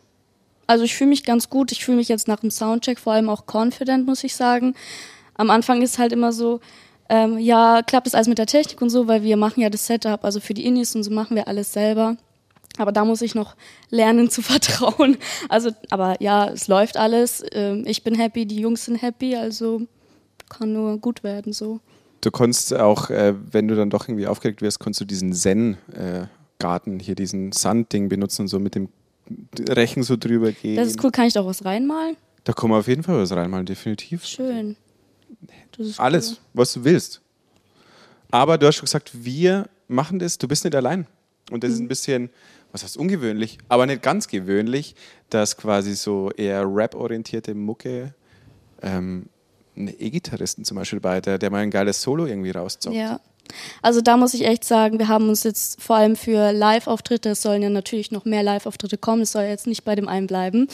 Also 0.67 0.85
ich 0.85 0.95
fühle 0.95 1.11
mich 1.11 1.25
ganz 1.25 1.49
gut. 1.51 1.73
Ich 1.73 1.85
fühle 1.85 1.97
mich 1.97 2.09
jetzt 2.09 2.29
nach 2.29 2.41
dem 2.41 2.51
Soundcheck 2.51 2.99
vor 2.99 3.13
allem 3.15 3.29
auch 3.31 3.45
confident, 3.51 4.07
muss 4.07 4.23
ich 4.25 4.35
sagen. 4.37 4.75
Am 5.35 5.51
Anfang 5.51 5.83
ist 5.83 5.99
halt 5.99 6.13
immer 6.13 6.33
so, 6.33 6.61
ähm, 7.09 7.39
ja, 7.39 7.83
klappt 7.87 8.07
das 8.07 8.15
alles 8.15 8.29
mit 8.29 8.39
der 8.39 8.47
Technik 8.47 8.81
und 8.81 8.91
so, 8.91 9.07
weil 9.07 9.23
wir 9.23 9.37
machen 9.37 9.61
ja 9.61 9.71
das 9.71 9.87
Setup, 9.87 10.25
also 10.25 10.41
für 10.41 10.55
die 10.55 10.67
Indies 10.67 10.95
und 10.95 11.03
so 11.03 11.11
machen 11.11 11.37
wir 11.37 11.49
alles 11.49 11.73
selber. 11.73 12.17
Aber 12.77 12.93
da 12.93 13.05
muss 13.05 13.23
ich 13.23 13.35
noch 13.35 13.55
lernen 13.91 14.31
zu 14.31 14.43
vertrauen. 14.43 15.19
Also, 15.49 15.71
aber 15.91 16.21
ja, 16.21 16.49
es 16.49 16.69
läuft 16.69 16.97
alles. 16.97 17.45
Ähm, 17.53 17.85
ich 17.87 18.03
bin 18.03 18.15
happy, 18.15 18.47
die 18.47 18.61
Jungs 18.61 18.87
sind 18.87 19.01
happy, 19.01 19.37
also 19.37 19.83
kann 20.49 20.73
nur 20.73 20.99
gut 20.99 21.23
werden 21.23 21.53
so. 21.53 21.81
Du 22.21 22.31
konntest 22.31 22.73
auch, 22.75 23.11
äh, 23.11 23.35
wenn 23.53 23.69
du 23.69 23.77
dann 23.77 23.91
doch 23.91 24.09
irgendwie 24.09 24.27
aufgeregt 24.27 24.63
wirst, 24.63 24.81
konntest 24.81 25.03
du 25.03 25.05
diesen 25.05 25.33
Zen-Garten, 25.35 26.99
hier 26.99 27.15
diesen 27.15 27.53
Sandding 27.53 28.09
benutzen 28.09 28.43
und 28.43 28.49
so 28.49 28.59
mit 28.59 28.75
dem 28.75 28.89
Rechen 29.69 30.03
so 30.03 30.17
drüber 30.17 30.53
gehen. 30.53 30.77
Das 30.77 30.89
ist 30.89 31.03
cool. 31.05 31.11
Kann 31.11 31.27
ich 31.27 31.35
da 31.35 31.43
auch 31.43 31.47
was 31.47 31.65
reinmalen? 31.65 32.17
Da 32.45 32.53
kann 32.53 32.71
man 32.71 32.81
auf 32.81 32.89
jeden 32.89 33.03
Fall 33.03 33.19
was 33.19 33.33
reinmalen, 33.33 33.67
definitiv. 33.67 34.25
Schön. 34.25 34.77
Ist 35.79 35.99
Alles, 36.01 36.31
cool. 36.33 36.37
was 36.55 36.73
du 36.73 36.85
willst. 36.85 37.21
Aber 38.31 38.59
du 38.59 38.67
hast 38.67 38.77
schon 38.77 38.87
gesagt, 38.87 39.11
wir 39.25 39.69
machen 39.89 40.19
das, 40.19 40.39
du 40.39 40.49
bist 40.49 40.65
nicht 40.65 40.75
allein. 40.75 41.07
Und 41.51 41.63
das 41.63 41.73
ist 41.73 41.79
Mhm. 41.79 41.85
ein 41.85 41.89
bisschen, 41.89 42.31
was 42.73 42.83
heißt 42.83 42.97
ungewöhnlich, 42.97 43.59
aber 43.69 43.87
nicht 43.87 44.03
ganz 44.03 44.29
gewöhnlich, 44.29 44.95
dass 45.31 45.57
quasi 45.57 45.95
so 45.95 46.31
eher 46.31 46.65
Rap-orientierte 46.65 47.55
Mucke 47.55 48.15
ähm, 48.83 49.27
einen 49.77 49.89
E-Gitarristen 49.99 50.65
zum 50.65 50.77
Beispiel 50.77 51.01
bei, 51.01 51.21
der, 51.21 51.39
der 51.39 51.51
mal 51.51 51.59
ein 51.59 51.71
geiles 51.71 52.01
Solo 52.03 52.27
irgendwie 52.27 52.51
rauszockt. 52.51 52.97
Ja. 52.97 53.21
Also 53.83 54.01
da 54.01 54.17
muss 54.17 54.35
ich 54.35 54.47
echt 54.47 54.65
sagen, 54.65 54.99
wir 54.99 55.09
haben 55.09 55.29
uns 55.29 55.43
jetzt 55.43 55.81
vor 55.81 55.97
allem 55.97 56.17
für 56.17 56.53
Live-Auftritte, 56.53 57.31
es 57.31 57.43
sollen 57.43 57.63
ja 57.63 57.71
natürlich 57.71 58.11
noch 58.11 58.25
mehr 58.25 58.43
Live-Auftritte 58.43 58.99
kommen, 58.99 59.23
es 59.23 59.33
soll 59.33 59.45
jetzt 59.45 59.67
nicht 59.67 59.85
bei 59.85 59.95
dem 59.95 60.09
einen 60.09 60.27
bleiben, 60.27 60.69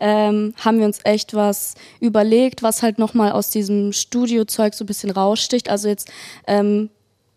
ähm, 0.00 0.54
haben 0.56 0.78
wir 0.78 0.86
uns 0.86 1.00
echt 1.04 1.34
was 1.34 1.74
überlegt, 2.00 2.62
was 2.62 2.82
halt 2.82 2.98
nochmal 2.98 3.32
aus 3.32 3.50
diesem 3.50 3.92
Studio-Zeug 3.92 4.74
so 4.74 4.84
ein 4.84 4.86
bisschen 4.86 5.10
raussticht. 5.10 5.68
Also 5.68 5.88
jetzt 5.88 6.10
ähm, 6.46 6.90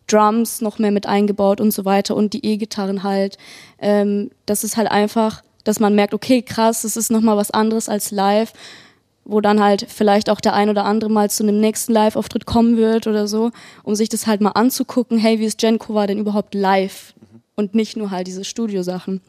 Drums 0.08 0.62
noch 0.62 0.80
mehr 0.80 0.92
mit 0.92 1.06
eingebaut 1.06 1.62
und 1.62 1.72
so 1.72 1.86
weiter 1.86 2.16
und 2.16 2.34
die 2.34 2.46
E-Gitarren 2.46 3.04
halt. 3.04 3.38
Ähm, 3.80 4.32
das 4.46 4.64
ist 4.64 4.76
halt 4.76 4.90
einfach, 4.90 5.44
dass 5.64 5.80
man 5.80 5.96
merkt, 5.96 6.14
okay, 6.14 6.42
krass, 6.42 6.82
das 6.82 6.98
ist 6.98 7.12
nochmal 7.12 7.38
was 7.38 7.52
anderes 7.52 7.90
als 7.90 8.12
live 8.12 8.54
wo 9.30 9.42
dann 9.42 9.62
halt 9.62 9.86
vielleicht 9.88 10.30
auch 10.30 10.42
der 10.42 10.54
ein 10.54 10.70
oder 10.70 10.86
andere 10.86 11.10
mal 11.10 11.30
zu 11.30 11.44
einem 11.44 11.60
nächsten 11.60 11.94
Live-Auftritt 11.94 12.46
kommen 12.46 12.78
wird 12.78 13.08
oder 13.08 13.28
so, 13.28 13.52
um 13.84 13.96
sich 13.96 14.10
das 14.10 14.28
halt 14.28 14.42
mal 14.42 14.52
anzugucken, 14.52 15.18
hey, 15.18 15.40
wie 15.40 15.46
ist 15.46 15.62
Jenko 15.62 16.06
denn 16.06 16.18
überhaupt 16.20 16.56
live? 16.56 17.14
Und 17.56 17.76
nicht 17.76 17.98
nur 17.98 18.10
halt 18.10 18.26
diese 18.28 18.46
Studiosachen. 18.46 19.20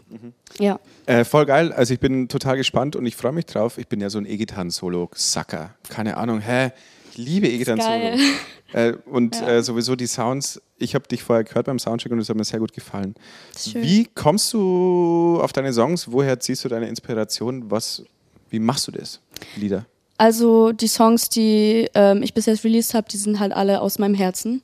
Ja. 0.61 0.79
Äh, 1.07 1.25
voll 1.25 1.47
geil, 1.47 1.73
also 1.73 1.93
ich 1.93 1.99
bin 1.99 2.29
total 2.29 2.57
gespannt 2.57 2.95
und 2.95 3.05
ich 3.05 3.17
freue 3.17 3.33
mich 3.33 3.47
drauf. 3.47 3.77
Ich 3.77 3.89
bin 3.89 4.01
ja 4.01 4.09
so 4.09 4.19
ein 4.19 4.25
E-Gitarren-Solo-Sacker. 4.27 5.75
Keine 5.89 6.17
Ahnung, 6.17 6.41
hä? 6.41 6.71
Ich 7.13 7.19
liebe 7.19 7.49
E-Gitarren-Solo. 7.49 8.17
Äh, 8.73 8.93
und 9.07 9.35
Ja. 9.35 9.49
äh, 9.49 9.63
sowieso 9.65 9.97
die 9.97 10.07
Sounds, 10.07 10.63
ich 10.79 10.95
habe 10.95 11.09
dich 11.09 11.25
vorher 11.25 11.43
gehört 11.43 11.67
beim 11.67 11.81
Soundcheck 11.81 12.13
und 12.13 12.21
es 12.21 12.29
hat 12.29 12.37
mir 12.37 12.45
sehr 12.45 12.61
gut 12.61 12.73
gefallen. 12.73 13.17
Schön. 13.59 13.83
Wie 13.83 14.05
kommst 14.15 14.53
du 14.53 15.41
auf 15.43 15.53
deine 15.53 15.73
Songs? 15.73 16.13
Woher 16.13 16.39
ziehst 16.39 16.65
du 16.65 16.69
deine 16.69 16.87
Inspiration? 16.87 17.69
Was, 17.69 18.05
wie 18.49 18.61
machst 18.61 18.87
du 18.87 18.93
das? 18.93 19.21
Lieder? 19.57 19.87
Also 20.21 20.73
die 20.73 20.87
Songs, 20.87 21.31
die 21.31 21.89
ähm, 21.95 22.23
ich 22.23 22.35
bis 22.35 22.45
jetzt 22.45 22.63
released 22.63 22.93
habe, 22.93 23.09
die 23.09 23.17
sind 23.17 23.41
halt 23.41 23.55
alle 23.55 23.81
aus 23.81 23.99
meinem 23.99 24.15
Herzen. 24.15 24.61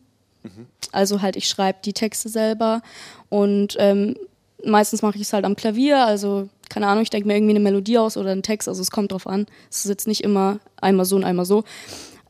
Also 0.92 1.22
halt, 1.22 1.34
ich 1.34 1.48
schreibe 1.48 1.78
die 1.82 1.94
Texte 1.94 2.28
selber 2.28 2.82
und 3.30 3.74
ähm, 3.78 4.16
meistens 4.62 5.00
mache 5.00 5.16
ich 5.16 5.22
es 5.22 5.32
halt 5.32 5.46
am 5.46 5.56
Klavier. 5.56 6.04
Also 6.04 6.50
keine 6.68 6.88
Ahnung, 6.88 7.04
ich 7.04 7.08
denke 7.08 7.26
mir 7.26 7.36
irgendwie 7.36 7.54
eine 7.54 7.60
Melodie 7.60 7.96
aus 7.96 8.18
oder 8.18 8.32
einen 8.32 8.42
Text. 8.42 8.68
Also 8.68 8.82
es 8.82 8.90
kommt 8.90 9.12
drauf 9.12 9.26
an. 9.26 9.46
Es 9.70 9.78
ist 9.78 9.88
jetzt 9.88 10.06
nicht 10.06 10.22
immer 10.24 10.58
einmal 10.78 11.06
so 11.06 11.16
und 11.16 11.24
einmal 11.24 11.46
so. 11.46 11.64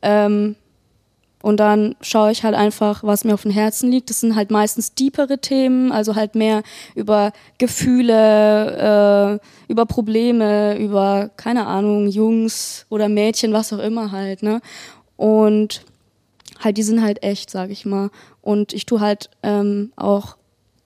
Ähm, 0.02 0.54
und 1.42 1.58
dann 1.58 1.94
schaue 2.00 2.32
ich 2.32 2.42
halt 2.44 2.54
einfach, 2.54 3.04
was 3.04 3.24
mir 3.24 3.34
auf 3.34 3.42
dem 3.42 3.50
Herzen 3.50 3.90
liegt. 3.90 4.10
Das 4.10 4.20
sind 4.20 4.34
halt 4.34 4.50
meistens 4.50 4.94
deepere 4.94 5.38
Themen, 5.38 5.92
also 5.92 6.14
halt 6.14 6.34
mehr 6.34 6.62
über 6.94 7.32
Gefühle, 7.58 9.40
äh, 9.40 9.72
über 9.72 9.86
Probleme, 9.86 10.76
über, 10.78 11.30
keine 11.36 11.66
Ahnung, 11.66 12.08
Jungs 12.08 12.86
oder 12.88 13.08
Mädchen, 13.08 13.52
was 13.52 13.72
auch 13.72 13.78
immer 13.78 14.12
halt, 14.12 14.42
ne? 14.42 14.60
Und 15.16 15.84
halt, 16.62 16.78
die 16.78 16.82
sind 16.82 17.02
halt 17.02 17.22
echt, 17.22 17.50
sag 17.50 17.70
ich 17.70 17.84
mal. 17.84 18.10
Und 18.40 18.72
ich 18.72 18.86
tue 18.86 19.00
halt 19.00 19.30
ähm, 19.42 19.92
auch, 19.96 20.36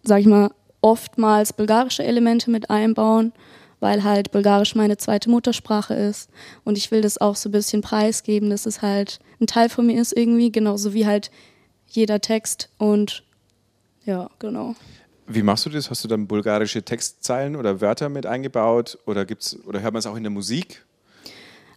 sag 0.03 0.21
ich 0.21 0.27
mal, 0.27 0.51
oftmals 0.81 1.53
bulgarische 1.53 2.05
Elemente 2.05 2.51
mit 2.51 2.71
einbauen, 2.71 3.33
weil 3.81 4.05
halt 4.05 4.31
Bulgarisch 4.31 4.75
meine 4.75 4.97
zweite 4.97 5.31
Muttersprache 5.31 5.95
ist. 5.95 6.31
Und 6.65 6.79
ich 6.79 6.91
will 6.91 7.01
das 7.01 7.19
auch 7.19 7.37
so 7.37 7.49
ein 7.49 7.53
bisschen 7.53 7.83
preisgeben, 7.83 8.51
dass 8.51 8.67
es 8.67 8.83
halt 8.83 9.19
ein 9.41 9.47
Teil 9.47 9.69
von 9.69 9.87
mir 9.87 10.01
ist 10.01 10.17
irgendwie, 10.17 10.53
genauso 10.53 10.95
wie 10.95 11.07
halt 11.07 11.31
jeder 11.89 12.21
Text. 12.21 12.69
Und 12.79 13.25
ja, 14.05 14.31
genau. 14.39 14.77
Wie 15.27 15.43
machst 15.43 15.67
du 15.67 15.71
das? 15.71 15.91
Hast 15.91 16.05
du 16.05 16.09
dann 16.09 16.27
bulgarische 16.27 16.83
Textzeilen 16.83 17.57
oder 17.57 17.81
Wörter 17.81 18.09
mit 18.09 18.27
eingebaut? 18.27 18.99
Oder, 19.07 19.25
gibt's, 19.25 19.57
oder 19.65 19.81
hört 19.81 19.93
man 19.93 20.01
es 20.01 20.07
auch 20.07 20.17
in 20.17 20.23
der 20.23 20.31
Musik? 20.31 20.85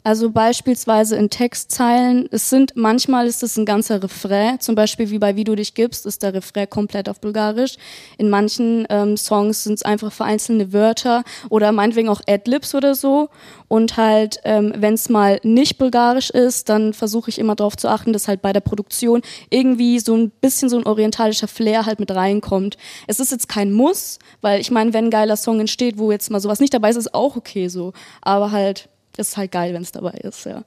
Also 0.06 0.32
beispielsweise 0.32 1.16
in 1.16 1.30
Textzeilen, 1.30 2.28
es 2.30 2.50
sind, 2.50 2.74
manchmal 2.76 3.26
ist 3.26 3.42
es 3.42 3.56
ein 3.56 3.66
ganzer 3.66 4.04
Refrain, 4.04 4.60
zum 4.60 4.76
Beispiel 4.76 5.10
wie 5.12 5.20
bei 5.20 5.38
Wie 5.38 5.46
du 5.46 5.56
dich 5.56 5.76
gibst, 5.76 6.06
ist 6.06 6.24
der 6.24 6.34
Refrain 6.34 6.70
komplett 6.70 7.08
auf 7.08 7.22
Bulgarisch. 7.22 7.76
In 8.18 8.30
manchen 8.30 8.86
ähm, 8.90 9.16
Songs 9.16 9.64
sind 9.64 9.76
es 9.76 9.84
einfach 9.84 10.12
vereinzelte 10.12 10.74
Wörter 10.74 11.24
oder 11.50 11.72
meinetwegen 11.72 12.10
auch 12.10 12.20
Adlibs 12.28 12.76
oder 12.76 12.96
so. 12.96 13.30
Und 13.70 13.96
halt, 13.96 14.40
ähm, 14.44 14.74
wenn 14.76 14.94
es 14.94 15.08
mal 15.08 15.40
nicht 15.44 15.78
bulgarisch 15.78 16.30
ist, 16.30 16.68
dann 16.68 16.94
versuche 16.94 17.30
ich 17.30 17.40
immer 17.40 17.56
darauf 17.56 17.78
zu 17.78 17.88
achten, 17.88 18.12
dass 18.12 18.28
halt 18.28 18.42
bei 18.42 18.52
der 18.52 18.60
Produktion 18.60 19.22
irgendwie 19.50 20.00
so 20.00 20.16
ein 20.16 20.32
bisschen 20.32 20.68
so 20.68 20.78
ein 20.78 20.86
orientalischer 20.86 21.48
Flair 21.48 21.86
halt 21.86 22.00
mit 22.00 22.12
reinkommt. 22.12 22.78
Es 23.08 23.22
ist 23.22 23.32
jetzt 23.32 23.48
kein 23.48 23.72
Muss, 23.72 24.20
weil 24.42 24.60
ich 24.60 24.70
meine, 24.70 24.94
wenn 24.94 25.06
ein 25.06 25.12
geiler 25.12 25.38
Song 25.38 25.62
entsteht, 25.62 25.98
wo 25.98 26.12
jetzt 26.12 26.30
mal 26.30 26.42
sowas 26.42 26.60
nicht 26.60 26.74
dabei 26.74 26.90
ist, 26.90 26.98
ist 26.98 27.14
auch 27.14 27.38
okay 27.38 27.70
so. 27.70 27.94
Aber 28.22 28.52
halt, 28.52 28.90
ist 29.18 29.38
halt 29.38 29.52
geil, 29.52 29.74
wenn 29.74 29.82
es 29.82 29.92
dabei 29.92 30.12
ist, 30.12 30.46
ja. 30.46 30.64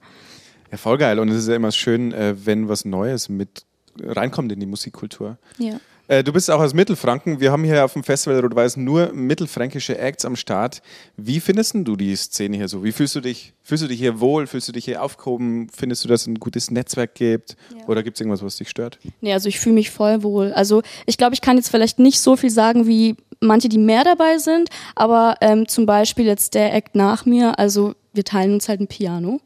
Ja, 0.71 0.77
voll 0.77 0.97
geil. 0.97 1.19
Und 1.19 1.29
es 1.29 1.37
ist 1.37 1.47
ja 1.47 1.55
immer 1.55 1.71
schön, 1.71 2.11
äh, 2.13 2.35
wenn 2.45 2.67
was 2.67 2.85
Neues 2.85 3.29
mit 3.29 3.65
reinkommt 4.01 4.51
in 4.51 4.59
die 4.59 4.65
Musikkultur. 4.65 5.37
Ja. 5.57 5.79
Äh, 6.07 6.23
du 6.23 6.31
bist 6.31 6.49
auch 6.49 6.59
aus 6.59 6.73
Mittelfranken. 6.73 7.39
Wir 7.39 7.51
haben 7.51 7.63
hier 7.63 7.83
auf 7.83 7.93
dem 7.93 8.03
Festival 8.03 8.39
Rot-Weiß 8.39 8.77
nur 8.77 9.11
mittelfränkische 9.13 9.97
Acts 9.97 10.23
am 10.23 10.35
Start. 10.35 10.81
Wie 11.17 11.39
findest 11.39 11.73
du 11.75 11.95
die 11.95 12.15
Szene 12.15 12.57
hier 12.57 12.67
so? 12.69 12.83
Wie 12.83 12.91
fühlst 12.91 13.15
du 13.15 13.21
dich? 13.21 13.53
Fühlst 13.61 13.83
du 13.83 13.87
dich 13.87 13.99
hier 13.99 14.19
wohl? 14.19 14.47
Fühlst 14.47 14.67
du 14.69 14.71
dich 14.71 14.85
hier 14.85 15.03
aufgehoben? 15.03 15.67
Findest 15.75 16.05
du, 16.05 16.07
dass 16.07 16.21
es 16.21 16.27
ein 16.27 16.35
gutes 16.35 16.71
Netzwerk 16.71 17.15
gibt? 17.15 17.57
Ja. 17.77 17.87
Oder 17.87 18.03
gibt 18.03 18.17
es 18.17 18.21
irgendwas, 18.21 18.43
was 18.43 18.55
dich 18.55 18.69
stört? 18.69 18.99
Nee, 19.19 19.33
also 19.33 19.49
ich 19.49 19.59
fühle 19.59 19.75
mich 19.75 19.91
voll 19.91 20.23
wohl. 20.23 20.53
Also 20.53 20.81
ich 21.05 21.17
glaube, 21.17 21.33
ich 21.33 21.41
kann 21.41 21.57
jetzt 21.57 21.69
vielleicht 21.69 21.99
nicht 21.99 22.19
so 22.19 22.37
viel 22.37 22.51
sagen 22.51 22.87
wie 22.87 23.15
manche, 23.41 23.69
die 23.69 23.77
mehr 23.77 24.03
dabei 24.03 24.37
sind, 24.37 24.69
aber 24.95 25.35
ähm, 25.41 25.67
zum 25.67 25.85
Beispiel 25.85 26.25
jetzt 26.25 26.53
der 26.53 26.73
Act 26.73 26.95
nach 26.95 27.25
mir, 27.25 27.59
also 27.59 27.93
wir 28.17 28.25
teilen 28.25 28.53
uns 28.53 28.67
halt 28.67 28.81
ein 28.81 28.87
Piano. 28.87 29.39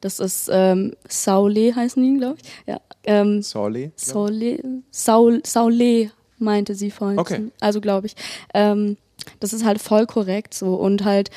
Das 0.00 0.20
ist 0.20 0.48
ähm, 0.52 0.94
Saule 1.08 1.74
heißen 1.74 2.00
die, 2.00 2.18
glaube 2.18 2.36
ich. 2.40 2.48
Ja, 2.66 2.80
ähm, 3.04 3.42
Sorry. 3.42 3.90
Saule, 3.96 4.60
Saul, 4.90 5.42
Saule 5.44 6.12
meinte 6.38 6.74
sie 6.76 6.90
vorhin. 6.90 7.18
Okay. 7.18 7.50
Also 7.60 7.80
glaube 7.80 8.06
ich. 8.06 8.14
Ähm, 8.54 8.96
das 9.40 9.52
ist 9.52 9.64
halt 9.64 9.80
voll 9.80 10.06
korrekt 10.06 10.54
so 10.54 10.74
und 10.74 11.04
halt 11.04 11.30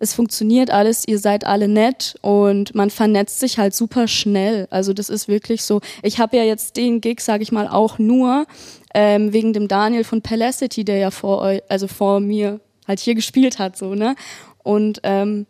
es 0.00 0.14
funktioniert 0.14 0.70
alles, 0.70 1.06
ihr 1.06 1.18
seid 1.18 1.44
alle 1.44 1.66
nett 1.66 2.14
und 2.20 2.74
man 2.74 2.90
vernetzt 2.90 3.40
sich 3.40 3.58
halt 3.58 3.74
super 3.74 4.06
schnell. 4.06 4.68
Also 4.70 4.92
das 4.92 5.08
ist 5.08 5.26
wirklich 5.26 5.64
so. 5.64 5.80
Ich 6.02 6.20
habe 6.20 6.36
ja 6.36 6.44
jetzt 6.44 6.76
den 6.76 7.00
Gig, 7.00 7.20
sage 7.20 7.42
ich 7.42 7.50
mal, 7.50 7.66
auch 7.66 7.98
nur 7.98 8.46
ähm, 8.94 9.32
wegen 9.32 9.52
dem 9.52 9.66
Daniel 9.66 10.04
von 10.04 10.22
Pelicity, 10.22 10.84
der 10.84 10.98
ja 10.98 11.10
vor 11.10 11.42
eu 11.42 11.58
also 11.68 11.88
vor 11.88 12.20
mir 12.20 12.60
halt 12.86 13.00
hier 13.00 13.14
gespielt 13.14 13.58
hat, 13.58 13.76
so 13.76 13.94
ne. 13.94 14.14
Und 14.62 15.00
ähm, 15.02 15.46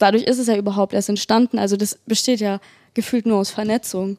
dadurch 0.00 0.24
ist 0.24 0.38
es 0.38 0.46
ja 0.48 0.56
überhaupt 0.56 0.92
erst 0.92 1.08
entstanden. 1.08 1.58
Also 1.58 1.76
das 1.76 1.94
besteht 2.06 2.40
ja 2.40 2.60
gefühlt 2.94 3.26
nur 3.26 3.38
aus 3.38 3.50
Vernetzung. 3.50 4.18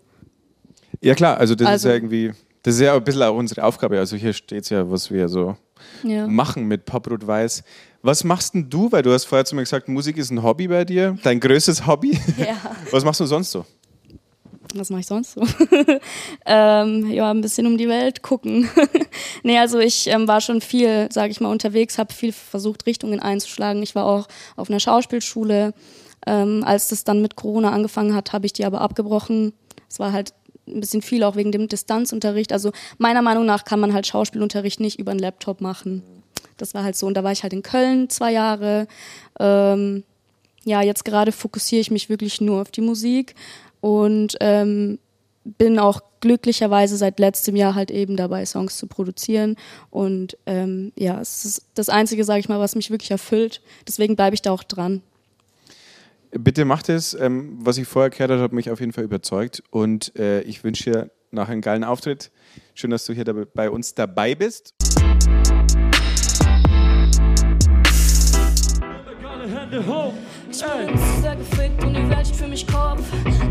Ja 1.02 1.16
klar, 1.16 1.38
also 1.38 1.56
das 1.56 1.66
ist 1.66 1.72
Also- 1.72 1.90
ja 1.90 1.96
irgendwie, 1.96 2.32
das 2.64 2.76
ist 2.76 2.82
ja 2.82 2.96
ein 2.96 3.04
bisschen 3.04 3.24
auch 3.24 3.36
unsere 3.36 3.64
Aufgabe. 3.64 3.98
Also 4.00 4.16
hier 4.16 4.34
steht 4.34 4.64
es 4.64 4.70
ja, 4.70 4.90
was 4.90 5.12
wir 5.12 5.28
so 5.28 5.58
Ja. 6.04 6.28
machen 6.28 6.68
mit 6.68 6.86
Poprot 6.86 7.26
Weiß. 7.26 7.64
Was 8.04 8.24
machst 8.24 8.54
denn 8.54 8.70
du? 8.70 8.92
Weil 8.92 9.04
du 9.04 9.12
hast 9.12 9.26
vorher 9.26 9.46
zu 9.46 9.56
mir 9.56 9.62
gesagt, 9.64 9.88
Musik 9.88 10.18
ist 10.18 10.32
ein 10.32 10.42
Hobby 10.42 10.68
bei 10.68 10.86
dir, 10.86 11.18
dein 11.24 11.40
größtes 11.40 11.86
Hobby. 11.88 12.20
ja. 12.38 12.56
Was 12.92 13.04
machst 13.04 13.20
du 13.20 13.26
sonst 13.26 13.52
so? 13.52 13.66
Was 14.76 14.90
mache 14.90 15.02
ich 15.02 15.08
sonst 15.08 15.34
so? 15.34 15.42
ähm, 16.46 17.10
ja, 17.12 17.30
ein 17.32 17.42
bisschen 17.42 17.68
um 17.68 17.78
die 17.78 17.90
Welt 17.90 18.22
gucken. 18.22 18.70
nee, 19.44 19.58
also 19.58 19.80
ich 19.80 20.08
ähm, 20.08 20.28
war 20.28 20.42
schon 20.42 20.62
viel, 20.62 21.10
sage 21.12 21.32
ich 21.32 21.42
mal, 21.42 21.52
unterwegs, 21.52 21.98
habe 21.98 22.14
viel 22.14 22.32
versucht, 22.32 22.86
Richtungen 22.86 23.20
einzuschlagen. 23.20 23.84
Ich 23.84 23.96
war 23.96 24.06
auch 24.06 24.28
auf 24.56 24.70
einer 24.70 24.80
Schauspielschule. 24.80 25.74
Ähm, 26.26 26.64
als 26.66 26.90
das 26.90 27.04
dann 27.04 27.22
mit 27.22 27.36
Corona 27.36 27.72
angefangen 27.72 28.16
hat, 28.16 28.32
habe 28.32 28.46
ich 28.46 28.54
die 28.54 28.66
aber 28.66 28.82
abgebrochen. 28.82 29.54
Es 29.90 30.00
war 30.00 30.14
halt 30.14 30.34
ein 30.68 30.80
bisschen 30.80 31.02
viel 31.02 31.24
auch 31.24 31.36
wegen 31.36 31.52
dem 31.52 31.68
Distanzunterricht. 31.68 32.54
Also 32.54 32.72
meiner 32.98 33.22
Meinung 33.22 33.46
nach 33.46 33.66
kann 33.66 33.80
man 33.80 33.94
halt 33.94 34.08
Schauspielunterricht 34.08 34.80
nicht 34.80 35.00
über 35.00 35.12
einen 35.12 35.20
Laptop 35.20 35.62
machen. 35.62 36.04
Das 36.58 36.74
war 36.74 36.84
halt 36.84 36.96
so. 36.96 37.08
Und 37.08 37.16
da 37.16 37.24
war 37.24 37.32
ich 37.32 37.44
halt 37.44 37.54
in 37.54 37.64
Köln 37.64 38.10
zwei 38.10 38.32
Jahre. 38.32 38.88
Ähm, 39.40 40.04
ja, 40.64 40.82
jetzt 40.82 41.06
gerade 41.06 41.32
fokussiere 41.32 41.82
ich 41.82 41.92
mich 41.92 42.10
wirklich 42.10 42.40
nur 42.40 42.62
auf 42.62 42.72
die 42.72 42.82
Musik. 42.82 43.36
Und 43.82 44.38
ähm, 44.40 45.00
bin 45.44 45.80
auch 45.80 46.02
glücklicherweise 46.20 46.98
seit 46.98 47.20
letztem 47.20 47.56
Jahr 47.56 47.76
halt 47.76 47.92
eben 47.92 48.16
dabei, 48.16 48.46
Songs 48.46 48.78
zu 48.78 48.88
produzieren. 48.88 49.56
Und 49.90 50.38
ähm, 50.46 50.94
ja, 50.96 51.20
es 51.20 51.46
ist 51.46 51.66
das 51.74 51.90
Einzige, 51.90 52.24
sage 52.24 52.40
ich 52.40 52.50
mal, 52.50 52.60
was 52.60 52.76
mich 52.76 52.92
wirklich 52.92 53.12
erfüllt. 53.12 53.62
Deswegen 53.88 54.16
bleibe 54.16 54.36
ich 54.36 54.42
da 54.42 54.52
auch 54.52 54.64
dran. 54.64 55.02
Bitte 56.32 56.64
macht 56.64 56.88
es. 56.90 57.14
Ähm, 57.14 57.58
was 57.60 57.78
ich 57.78 57.88
vorher 57.88 58.10
gehört 58.10 58.32
habe, 58.32 58.42
hat 58.42 58.54
mich 58.54 58.70
auf 58.70 58.80
jeden 58.80 58.94
Fall 58.94 59.04
überzeugt. 59.04 59.64
Und 59.70 60.16
äh, 60.16 60.42
ich 60.42 60.64
wünsche 60.64 60.92
dir 60.92 61.12
nach 61.32 61.50
einem 61.50 61.62
geilen 61.62 61.84
Auftritt. 61.84 62.32
Schön, 62.74 62.92
dass 62.92 63.06
du 63.06 63.14
hier 63.14 63.26
dabei, 63.26 63.46
bei 63.46 63.70
uns 63.70 63.96
dabei 63.96 64.36
bist. 64.36 64.74
Ich 70.54 70.58
bin 70.60 70.98
sehr 71.22 71.38
gefickt 71.38 71.82
und 71.82 71.94
die 71.94 72.10
Welt 72.10 72.28
steht 72.28 72.36
für 72.36 72.48
mich 72.48 72.68
Kopf. 72.68 73.02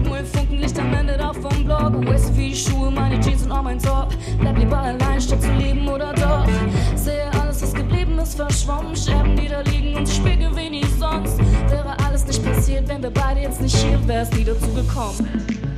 Nur 0.05 0.17
ein 0.17 0.27
Funkenlicht 0.27 0.79
am 0.79 0.93
Ende 0.93 1.17
da 1.17 1.33
vom 1.33 1.65
Blog. 1.65 2.07
Wasted 2.07 2.37
wie 2.37 2.51
die 2.51 2.57
Schuhe, 2.57 2.91
meine 2.91 3.19
Jeans 3.21 3.45
und 3.45 3.53
auch 3.53 3.63
mein 3.63 3.79
Top. 3.79 4.13
Bleib 4.39 4.59
lieber 4.59 4.79
allein, 4.79 5.19
statt 5.19 5.41
zu 5.41 5.51
leben 5.53 5.89
oder 5.89 6.13
doch. 6.13 6.47
Sehe 6.97 7.25
alles, 7.41 7.63
was 7.63 7.73
geblieben 7.73 8.19
ist, 8.19 8.35
verschwommen. 8.35 8.95
Scherben, 8.95 9.35
die 9.35 9.49
da 9.49 9.63
liegen 9.63 9.97
und 9.97 10.07
ich 10.07 10.15
spiegel 10.15 10.55
wenig 10.55 10.85
sonst. 10.99 11.39
Wäre 11.71 11.97
alles 12.07 12.27
nicht 12.27 12.45
passiert, 12.45 12.87
wenn 12.87 13.03
wir 13.03 13.11
beide 13.11 13.41
jetzt 13.41 13.63
nicht 13.63 13.77
hier, 13.77 13.99
wär's 14.07 14.31
nie 14.33 14.45
dazu 14.45 14.71
gekommen. 14.75 15.70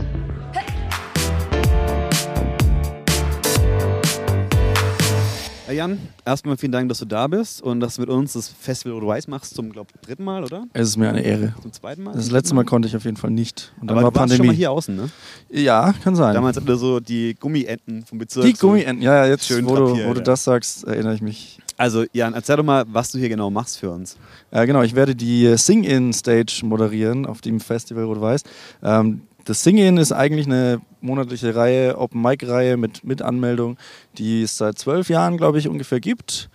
Jan, 5.72 5.98
erstmal 6.24 6.56
vielen 6.56 6.72
Dank, 6.72 6.88
dass 6.88 6.98
du 6.98 7.04
da 7.04 7.26
bist 7.26 7.62
und 7.62 7.80
dass 7.80 7.96
du 7.96 8.02
mit 8.02 8.10
uns 8.10 8.34
das 8.34 8.48
Festival 8.48 8.98
Rot 8.98 9.08
Weiß 9.08 9.28
machst 9.28 9.54
zum, 9.54 9.72
glaube 9.72 9.90
dritten 10.02 10.24
Mal, 10.24 10.44
oder? 10.44 10.66
Es 10.72 10.88
ist 10.88 10.96
mir 10.96 11.08
eine 11.08 11.22
Ehre. 11.22 11.54
Zum 11.60 11.72
zweiten 11.72 12.02
Mal? 12.02 12.12
Das 12.14 12.30
letzte 12.30 12.54
Mal 12.54 12.64
konnte 12.64 12.88
ich 12.88 12.96
auf 12.96 13.04
jeden 13.04 13.16
Fall 13.16 13.30
nicht. 13.30 13.72
Und 13.80 13.90
dann 13.90 13.98
Aber 13.98 14.04
war 14.04 14.10
du 14.10 14.16
warst 14.16 14.30
Pandemie. 14.30 14.36
schon 14.38 14.46
mal 14.46 14.54
hier 14.54 14.70
außen, 14.70 14.94
ne? 14.94 15.10
Ja, 15.50 15.92
kann 16.04 16.14
sein. 16.14 16.34
Damals 16.34 16.56
hatten 16.56 16.68
wir 16.68 16.76
so 16.76 17.00
die 17.00 17.34
Gummienten 17.34 18.04
vom 18.04 18.18
Bezirk. 18.18 18.44
die 18.44 18.52
Gummienten, 18.52 19.02
ja, 19.02 19.24
ja, 19.24 19.26
jetzt, 19.26 19.46
schön 19.46 19.66
wo, 19.66 19.74
du, 19.74 19.86
drapiert, 19.86 20.08
wo 20.08 20.12
du 20.14 20.20
ja. 20.20 20.24
das 20.24 20.44
sagst, 20.44 20.84
erinnere 20.84 21.14
ich 21.14 21.22
mich. 21.22 21.58
Also 21.76 22.04
Jan, 22.12 22.34
erzähl 22.34 22.56
doch 22.56 22.64
mal, 22.64 22.84
was 22.88 23.10
du 23.10 23.18
hier 23.18 23.28
genau 23.28 23.50
machst 23.50 23.78
für 23.78 23.90
uns. 23.90 24.16
Ja, 24.52 24.64
genau, 24.64 24.82
ich 24.82 24.94
werde 24.94 25.16
die 25.16 25.46
äh, 25.46 25.56
Sing-In-Stage 25.56 26.60
moderieren 26.64 27.26
auf 27.26 27.40
dem 27.40 27.60
Festival 27.60 28.04
Rot-Weiß. 28.04 28.42
Ähm, 28.82 29.22
das 29.44 29.62
Sing-In 29.62 29.96
ist 29.96 30.12
eigentlich 30.12 30.46
eine 30.46 30.80
monatliche 31.00 31.54
Reihe, 31.54 31.98
Open-Mic-Reihe 31.98 32.76
mit, 32.76 33.04
mit 33.04 33.22
Anmeldung, 33.22 33.76
die 34.18 34.42
es 34.42 34.56
seit 34.56 34.78
zwölf 34.78 35.08
Jahren, 35.08 35.36
glaube 35.36 35.58
ich, 35.58 35.68
ungefähr 35.68 36.00
gibt. 36.00 36.50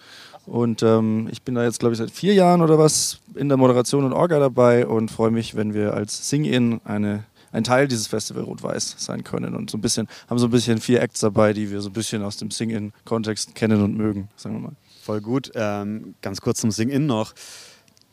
Und 0.45 0.81
ähm, 0.81 1.27
ich 1.29 1.41
bin 1.41 1.55
da 1.55 1.63
jetzt, 1.63 1.79
glaube 1.79 1.93
ich, 1.93 1.99
seit 1.99 2.11
vier 2.11 2.33
Jahren 2.33 2.61
oder 2.61 2.79
was 2.79 3.19
in 3.35 3.49
der 3.49 3.57
Moderation 3.57 4.05
und 4.05 4.13
Orga 4.13 4.39
dabei 4.39 4.87
und 4.87 5.11
freue 5.11 5.31
mich, 5.31 5.55
wenn 5.55 5.73
wir 5.73 5.93
als 5.93 6.29
Sing-In 6.29 6.79
ein 6.85 7.63
Teil 7.63 7.87
dieses 7.87 8.07
Festival 8.07 8.43
Rot-Weiß 8.43 8.95
sein 8.97 9.23
können 9.23 9.55
und 9.55 9.69
so 9.69 9.77
ein 9.77 9.81
bisschen, 9.81 10.07
haben 10.29 10.39
so 10.39 10.47
ein 10.47 10.51
bisschen 10.51 10.79
vier 10.79 11.01
Acts 11.01 11.19
dabei, 11.19 11.51
die 11.51 11.69
wir 11.69 11.81
so 11.81 11.89
ein 11.89 11.93
bisschen 11.93 12.23
aus 12.23 12.37
dem 12.37 12.51
Sing-In-Kontext 12.51 13.55
kennen 13.55 13.81
und 13.81 13.97
mögen, 13.97 14.29
sagen 14.37 14.55
wir 14.55 14.61
mal. 14.61 14.75
Voll 15.03 15.21
gut. 15.21 15.51
Ähm, 15.55 16.15
ganz 16.21 16.41
kurz 16.41 16.61
zum 16.61 16.71
Sing-In 16.71 17.05
noch. 17.05 17.33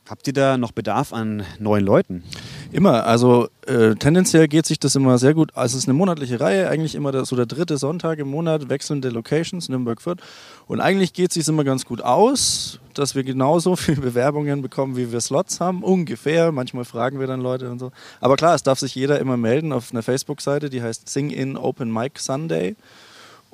Habt 0.07 0.27
ihr 0.27 0.35
da 0.35 0.59
noch 0.59 0.73
Bedarf 0.73 1.15
an 1.15 1.45
neuen 1.59 1.83
Leuten? 1.83 2.25
Immer, 2.73 3.07
also 3.07 3.49
äh, 3.67 3.95
tendenziell 3.95 4.49
geht 4.49 4.67
sich 4.67 4.79
das 4.79 4.95
immer 4.97 5.17
sehr 5.17 5.33
gut. 5.33 5.57
Also 5.57 5.79
es 5.79 5.85
ist 5.85 5.89
eine 5.89 5.97
monatliche 5.97 6.41
Reihe, 6.41 6.69
eigentlich 6.69 6.95
immer 6.95 7.25
so 7.25 7.37
der 7.37 7.47
dritte 7.47 7.79
Sonntag 7.79 8.19
im 8.19 8.29
Monat, 8.29 8.69
wechselnde 8.69 9.09
Locations, 9.09 9.71
Nürnberg, 9.71 10.03
Fürth. 10.03 10.19
Und 10.67 10.81
eigentlich 10.83 11.15
geht 11.15 11.31
es 11.31 11.35
sich 11.35 11.49
immer 11.49 11.65
ganz 11.65 11.87
gut 11.87 12.03
aus, 12.03 12.81
dass 12.93 13.15
wir 13.15 13.25
genauso 13.25 13.77
viele 13.77 14.03
Bewerbungen 14.03 14.61
bekommen, 14.61 14.99
wie 14.99 15.11
wir 15.11 15.23
Slots 15.23 15.59
haben, 15.61 15.83
ungefähr. 15.83 16.53
Manchmal 16.53 16.85
fragen 16.85 17.19
wir 17.19 17.27
dann 17.27 17.41
Leute 17.41 17.71
und 17.71 17.79
so. 17.79 17.91
Aber 18.21 18.37
klar, 18.37 18.55
es 18.55 18.63
darf 18.63 18.79
sich 18.79 18.95
jeder 18.95 19.21
immer 19.21 19.39
melden 19.39 19.73
auf 19.73 19.91
einer 19.91 20.03
Facebook-Seite, 20.03 20.69
die 20.69 20.83
heißt 20.83 21.09
Sing 21.09 21.31
In 21.31 21.57
Open 21.57 21.91
Mic 21.91 22.19
Sunday. 22.19 22.77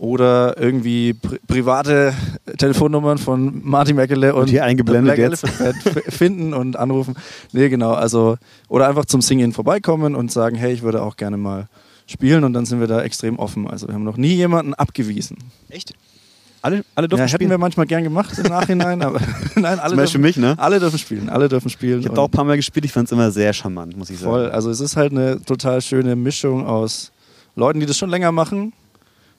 Oder 0.01 0.57
irgendwie 0.59 1.13
pri 1.13 1.39
private 1.47 2.15
Telefonnummern 2.57 3.19
von 3.19 3.61
Martin 3.63 3.97
Meckele 3.97 4.35
und, 4.35 4.45
Und 4.45 4.49
hier 4.49 4.65
eingeblendet 4.65 5.19
jetzt. 5.19 5.47
Finden 6.09 6.55
und 6.55 6.79
anrufen. 6.79 7.17
Nee, 7.53 7.69
genau. 7.69 7.93
Also, 7.93 8.39
oder 8.71 8.89
einfach 8.89 9.05
zum 9.05 9.21
Singen 9.21 9.53
vorbeikommen 9.53 10.15
und 10.15 10.33
sagen, 10.33 10.57
hey, 10.57 10.73
ich 10.73 10.81
würde 10.81 11.03
auch 11.03 11.19
gerne 11.19 11.37
mal 11.37 11.69
spielen 12.07 12.45
und 12.45 12.55
dann 12.55 12.65
sind 12.65 12.81
wir 12.81 12.87
da 12.87 13.03
extrem 13.03 13.39
offen. 13.39 13.69
Also 13.69 13.89
wir 13.89 13.95
haben 13.95 14.05
noch 14.05 14.17
nie 14.17 14.33
jemanden 14.33 14.73
abgewiesen. 14.73 15.37
Echt? 15.69 15.93
Alle, 16.63 16.83
alle 16.95 17.07
dürfen 17.07 17.21
Ja, 17.21 17.27
hätten 17.27 17.35
spielen? 17.37 17.51
wir 17.51 17.59
manchmal 17.59 17.85
gern 17.85 18.03
gemacht 18.03 18.39
im 18.39 18.45
Nachhinein, 18.45 19.03
aber 19.03 19.21
nein, 19.55 19.79
alle 19.79 19.91
Zum 19.91 19.97
Beispiel 19.99 20.23
dürfen, 20.23 20.23
mich, 20.23 20.37
ne? 20.39 20.59
alle 20.59 20.81
dürfen 20.81 20.99
spielen. 20.99 21.29
Alle 21.29 21.51
dürfen 21.51 21.69
spielen. 21.69 22.01
Ich 22.01 22.09
habe 22.09 22.19
auch 22.19 22.29
ein 22.29 22.31
paar 22.31 22.45
Mal 22.45 22.57
gespielt, 22.57 22.87
ich 22.87 22.93
fand 22.93 23.05
es 23.09 23.13
immer 23.13 23.31
sehr 23.31 23.53
charmant, 23.53 23.99
muss 23.99 24.09
ich 24.09 24.19
sagen. 24.19 24.33
Voll. 24.33 24.51
Also 24.51 24.71
es 24.71 24.81
ist 24.81 24.97
halt 24.97 25.13
eine 25.13 25.43
total 25.43 25.83
schöne 25.83 26.17
Mischung 26.17 26.65
aus 26.67 27.13
Leuten, 27.55 27.81
die 27.81 27.87
das 27.87 27.99
schon 27.99 28.09
länger 28.09 28.33
machen, 28.33 28.73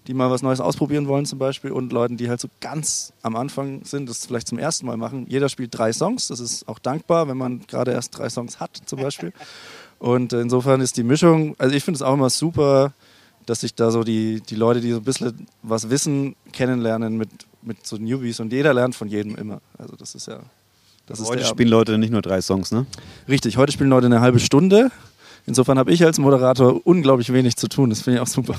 die 0.07 0.13
mal 0.13 0.31
was 0.31 0.41
Neues 0.41 0.59
ausprobieren 0.59 1.07
wollen 1.07 1.25
zum 1.25 1.37
Beispiel 1.37 1.71
und 1.71 1.93
Leuten, 1.93 2.17
die 2.17 2.29
halt 2.29 2.39
so 2.39 2.47
ganz 2.59 3.13
am 3.21 3.35
Anfang 3.35 3.83
sind, 3.83 4.09
das 4.09 4.25
vielleicht 4.25 4.47
zum 4.47 4.57
ersten 4.57 4.85
Mal 4.85 4.97
machen. 4.97 5.25
Jeder 5.29 5.47
spielt 5.47 5.77
drei 5.77 5.93
Songs. 5.93 6.27
Das 6.27 6.39
ist 6.39 6.67
auch 6.67 6.79
dankbar, 6.79 7.27
wenn 7.27 7.37
man 7.37 7.61
gerade 7.67 7.91
erst 7.91 8.17
drei 8.17 8.29
Songs 8.29 8.59
hat 8.59 8.81
zum 8.85 8.99
Beispiel. 8.99 9.33
Und 9.99 10.33
insofern 10.33 10.81
ist 10.81 10.97
die 10.97 11.03
Mischung, 11.03 11.55
also 11.59 11.75
ich 11.75 11.83
finde 11.83 11.97
es 11.97 12.01
auch 12.01 12.15
immer 12.15 12.31
super, 12.31 12.93
dass 13.45 13.61
sich 13.61 13.75
da 13.75 13.91
so 13.91 14.03
die, 14.03 14.41
die 14.41 14.55
Leute, 14.55 14.81
die 14.81 14.91
so 14.91 14.97
ein 14.97 15.03
bisschen 15.03 15.47
was 15.61 15.91
wissen, 15.91 16.35
kennenlernen 16.51 17.17
mit, 17.17 17.29
mit 17.61 17.85
so 17.85 17.97
Newbies 17.97 18.39
und 18.39 18.51
jeder 18.51 18.73
lernt 18.73 18.95
von 18.95 19.07
jedem 19.07 19.35
immer. 19.35 19.61
Also 19.77 19.95
das 19.95 20.15
ist 20.15 20.27
ja... 20.27 20.39
Das 21.05 21.19
ist 21.19 21.29
Heute 21.29 21.43
spielen 21.45 21.69
Leute 21.69 21.97
nicht 21.97 22.11
nur 22.11 22.21
drei 22.21 22.41
Songs, 22.41 22.71
ne? 22.71 22.85
Richtig, 23.27 23.57
heute 23.57 23.71
spielen 23.71 23.89
Leute 23.89 24.05
eine 24.05 24.21
halbe 24.21 24.39
Stunde. 24.39 24.91
Insofern 25.45 25.79
habe 25.79 25.91
ich 25.91 26.03
als 26.05 26.19
Moderator 26.19 26.85
unglaublich 26.85 27.33
wenig 27.33 27.55
zu 27.55 27.67
tun. 27.67 27.89
Das 27.89 28.01
finde 28.01 28.17
ich 28.17 28.21
auch 28.21 28.27
super. 28.27 28.55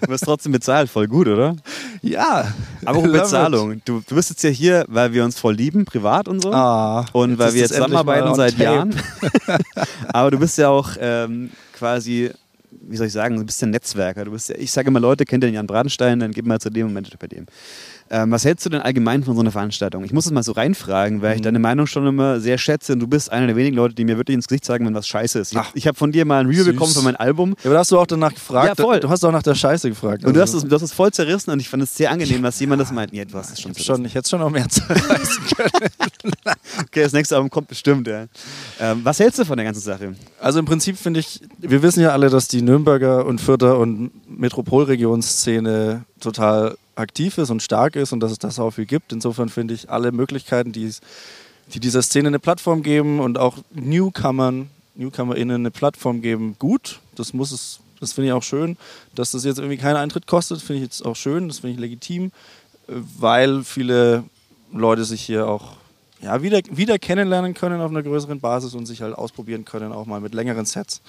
Du 0.00 0.08
wirst 0.08 0.24
trotzdem 0.24 0.52
bezahlt, 0.52 0.88
voll 0.88 1.06
gut, 1.06 1.28
oder? 1.28 1.56
Ja. 2.02 2.52
Aber 2.84 2.98
auch. 2.98 3.02
Bezahlung. 3.02 3.82
Du, 3.84 4.02
du 4.06 4.14
bist 4.14 4.30
jetzt 4.30 4.42
ja 4.42 4.50
hier, 4.50 4.84
weil 4.88 5.12
wir 5.12 5.24
uns 5.24 5.38
voll 5.38 5.54
lieben, 5.54 5.84
privat 5.84 6.28
und 6.28 6.42
so. 6.42 6.52
Ah, 6.52 7.04
und 7.12 7.38
weil 7.38 7.52
wir 7.52 7.60
jetzt 7.60 7.74
zusammenarbeiten 7.74 8.34
seit 8.34 8.52
tape. 8.52 8.64
Jahren. 8.64 8.94
Aber 10.12 10.30
du 10.30 10.38
bist 10.38 10.56
ja 10.58 10.68
auch 10.68 10.90
ähm, 10.98 11.50
quasi, 11.74 12.30
wie 12.70 12.96
soll 12.96 13.08
ich 13.08 13.12
sagen, 13.12 13.36
du 13.36 13.44
bist 13.44 13.62
ein 13.62 13.70
Netzwerker. 13.70 14.24
Du 14.24 14.30
bist 14.30 14.48
ja, 14.48 14.56
ich 14.56 14.72
sage 14.72 14.88
immer, 14.88 15.00
Leute, 15.00 15.24
kennt 15.24 15.44
ihr 15.44 15.48
den 15.48 15.54
Jan 15.54 15.66
Bradenstein, 15.66 16.20
dann 16.20 16.32
gib 16.32 16.46
mal 16.46 16.60
zu 16.60 16.70
dem 16.70 16.88
und 16.88 16.96
euch 16.96 17.18
bei 17.18 17.26
dem. 17.26 17.46
Ähm, 18.10 18.30
was 18.30 18.44
hältst 18.44 18.64
du 18.64 18.70
denn 18.70 18.80
allgemein 18.80 19.22
von 19.22 19.34
so 19.34 19.40
einer 19.42 19.50
Veranstaltung? 19.50 20.02
Ich 20.02 20.12
muss 20.12 20.24
es 20.24 20.32
mal 20.32 20.42
so 20.42 20.52
reinfragen, 20.52 21.20
weil 21.20 21.34
ich 21.34 21.40
Mhm. 21.40 21.44
deine 21.44 21.58
Meinung 21.58 21.86
schon 21.86 22.06
immer 22.06 22.40
sehr 22.40 22.56
schätze 22.56 22.94
und 22.94 23.00
du 23.00 23.06
bist 23.06 23.30
einer 23.30 23.46
der 23.46 23.54
wenigen 23.56 23.76
Leute, 23.76 23.94
die 23.94 24.04
mir 24.04 24.16
wirklich 24.16 24.34
ins 24.34 24.48
Gesicht 24.48 24.64
sagen, 24.64 24.86
wenn 24.86 24.94
was 24.94 25.06
scheiße 25.06 25.38
ist. 25.38 25.52
Ich, 25.52 25.58
Ach. 25.58 25.70
ich 25.74 25.86
habe 25.86 25.96
von 25.98 26.10
dir 26.10 26.24
mal 26.24 26.40
ein 26.40 26.46
Review 26.46 26.64
Süß. 26.64 26.72
bekommen 26.72 26.92
für 26.94 27.02
mein 27.02 27.16
Album 27.16 27.50
Ja, 27.50 27.64
aber 27.66 27.74
da 27.74 27.80
hast 27.80 27.90
du 27.92 27.98
auch 27.98 28.06
danach 28.06 28.32
gefragt. 28.32 28.78
Ja, 28.78 28.82
voll. 28.82 29.00
Du 29.00 29.10
hast 29.10 29.24
auch 29.24 29.32
nach 29.32 29.42
der 29.42 29.54
Scheiße 29.54 29.90
gefragt. 29.90 30.24
und 30.24 30.34
du 30.34 30.40
hast, 30.40 30.54
Also, 30.54 30.64
es, 30.64 30.70
du 30.70 30.74
hast 30.74 30.82
es 30.82 30.92
voll 30.92 31.10
zerrissen 31.12 31.50
und 31.50 31.60
ich 31.60 31.68
fand 31.68 31.82
es 31.82 31.94
sehr 31.94 32.10
angenehm, 32.10 32.42
dass 32.42 32.58
jemand 32.60 32.80
das 32.80 32.92
meint. 32.92 33.12
Nee, 33.12 33.24
du 33.26 33.34
hast 33.36 33.52
es 33.52 33.60
schon 33.60 33.72
ich, 33.76 33.84
schon, 33.84 34.02
ich 34.06 34.14
hätte 34.14 34.28
schon 34.28 34.40
noch 34.40 34.50
mehr 34.50 34.68
zerreißen 34.68 35.44
können. 35.56 36.32
Okay, 36.86 37.02
das 37.02 37.12
nächste 37.12 37.34
Album 37.36 37.50
kommt 37.50 37.68
bestimmt, 37.68 38.06
ja. 38.06 38.24
Ähm, 38.80 39.00
was 39.04 39.20
hältst 39.20 39.38
du 39.38 39.44
von 39.44 39.56
der 39.58 39.64
ganzen 39.66 39.80
Sache? 39.82 40.14
Also 40.40 40.58
im 40.60 40.64
Prinzip 40.64 40.96
finde 40.96 41.20
ich, 41.20 41.40
wir 41.58 41.82
wissen 41.82 42.00
ja 42.00 42.10
alle, 42.12 42.30
dass 42.30 42.48
die 42.48 42.62
Nürnberger 42.62 43.26
und 43.26 43.40
Fürther 43.40 43.78
und 43.78 44.10
Metropolregionsszene 44.28 46.04
total 46.20 46.76
aktiv 46.98 47.38
ist 47.38 47.50
und 47.50 47.62
stark 47.62 47.96
ist 47.96 48.12
und 48.12 48.20
dass 48.20 48.32
es 48.32 48.38
das 48.38 48.58
auch 48.58 48.70
viel 48.72 48.86
gibt. 48.86 49.12
Insofern 49.12 49.48
finde 49.48 49.74
ich 49.74 49.90
alle 49.90 50.12
Möglichkeiten, 50.12 50.72
die, 50.72 50.90
die 51.72 51.80
dieser 51.80 52.02
Szene 52.02 52.28
eine 52.28 52.38
Plattform 52.38 52.82
geben 52.82 53.20
und 53.20 53.38
auch 53.38 53.56
Newcomern, 53.72 54.70
NewcomerInnen 54.94 55.56
eine 55.56 55.70
Plattform 55.70 56.22
geben, 56.22 56.56
gut. 56.58 57.00
Das 57.14 57.32
muss 57.32 57.52
es, 57.52 57.80
das 58.00 58.12
finde 58.12 58.28
ich 58.28 58.32
auch 58.32 58.42
schön. 58.42 58.76
Dass 59.14 59.30
das 59.30 59.44
jetzt 59.44 59.58
irgendwie 59.58 59.76
keinen 59.76 59.96
Eintritt 59.96 60.26
kostet, 60.26 60.60
finde 60.60 60.82
ich 60.82 60.84
jetzt 60.84 61.06
auch 61.06 61.16
schön, 61.16 61.48
das 61.48 61.60
finde 61.60 61.74
ich 61.74 61.80
legitim, 61.80 62.32
weil 62.86 63.62
viele 63.64 64.24
Leute 64.72 65.04
sich 65.04 65.22
hier 65.22 65.46
auch 65.46 65.76
ja, 66.20 66.42
wieder, 66.42 66.60
wieder 66.70 66.98
kennenlernen 66.98 67.54
können 67.54 67.80
auf 67.80 67.90
einer 67.90 68.02
größeren 68.02 68.40
Basis 68.40 68.74
und 68.74 68.86
sich 68.86 69.02
halt 69.02 69.14
ausprobieren 69.14 69.64
können, 69.64 69.92
auch 69.92 70.06
mal 70.06 70.20
mit 70.20 70.34
längeren 70.34 70.64
Sets. 70.64 71.00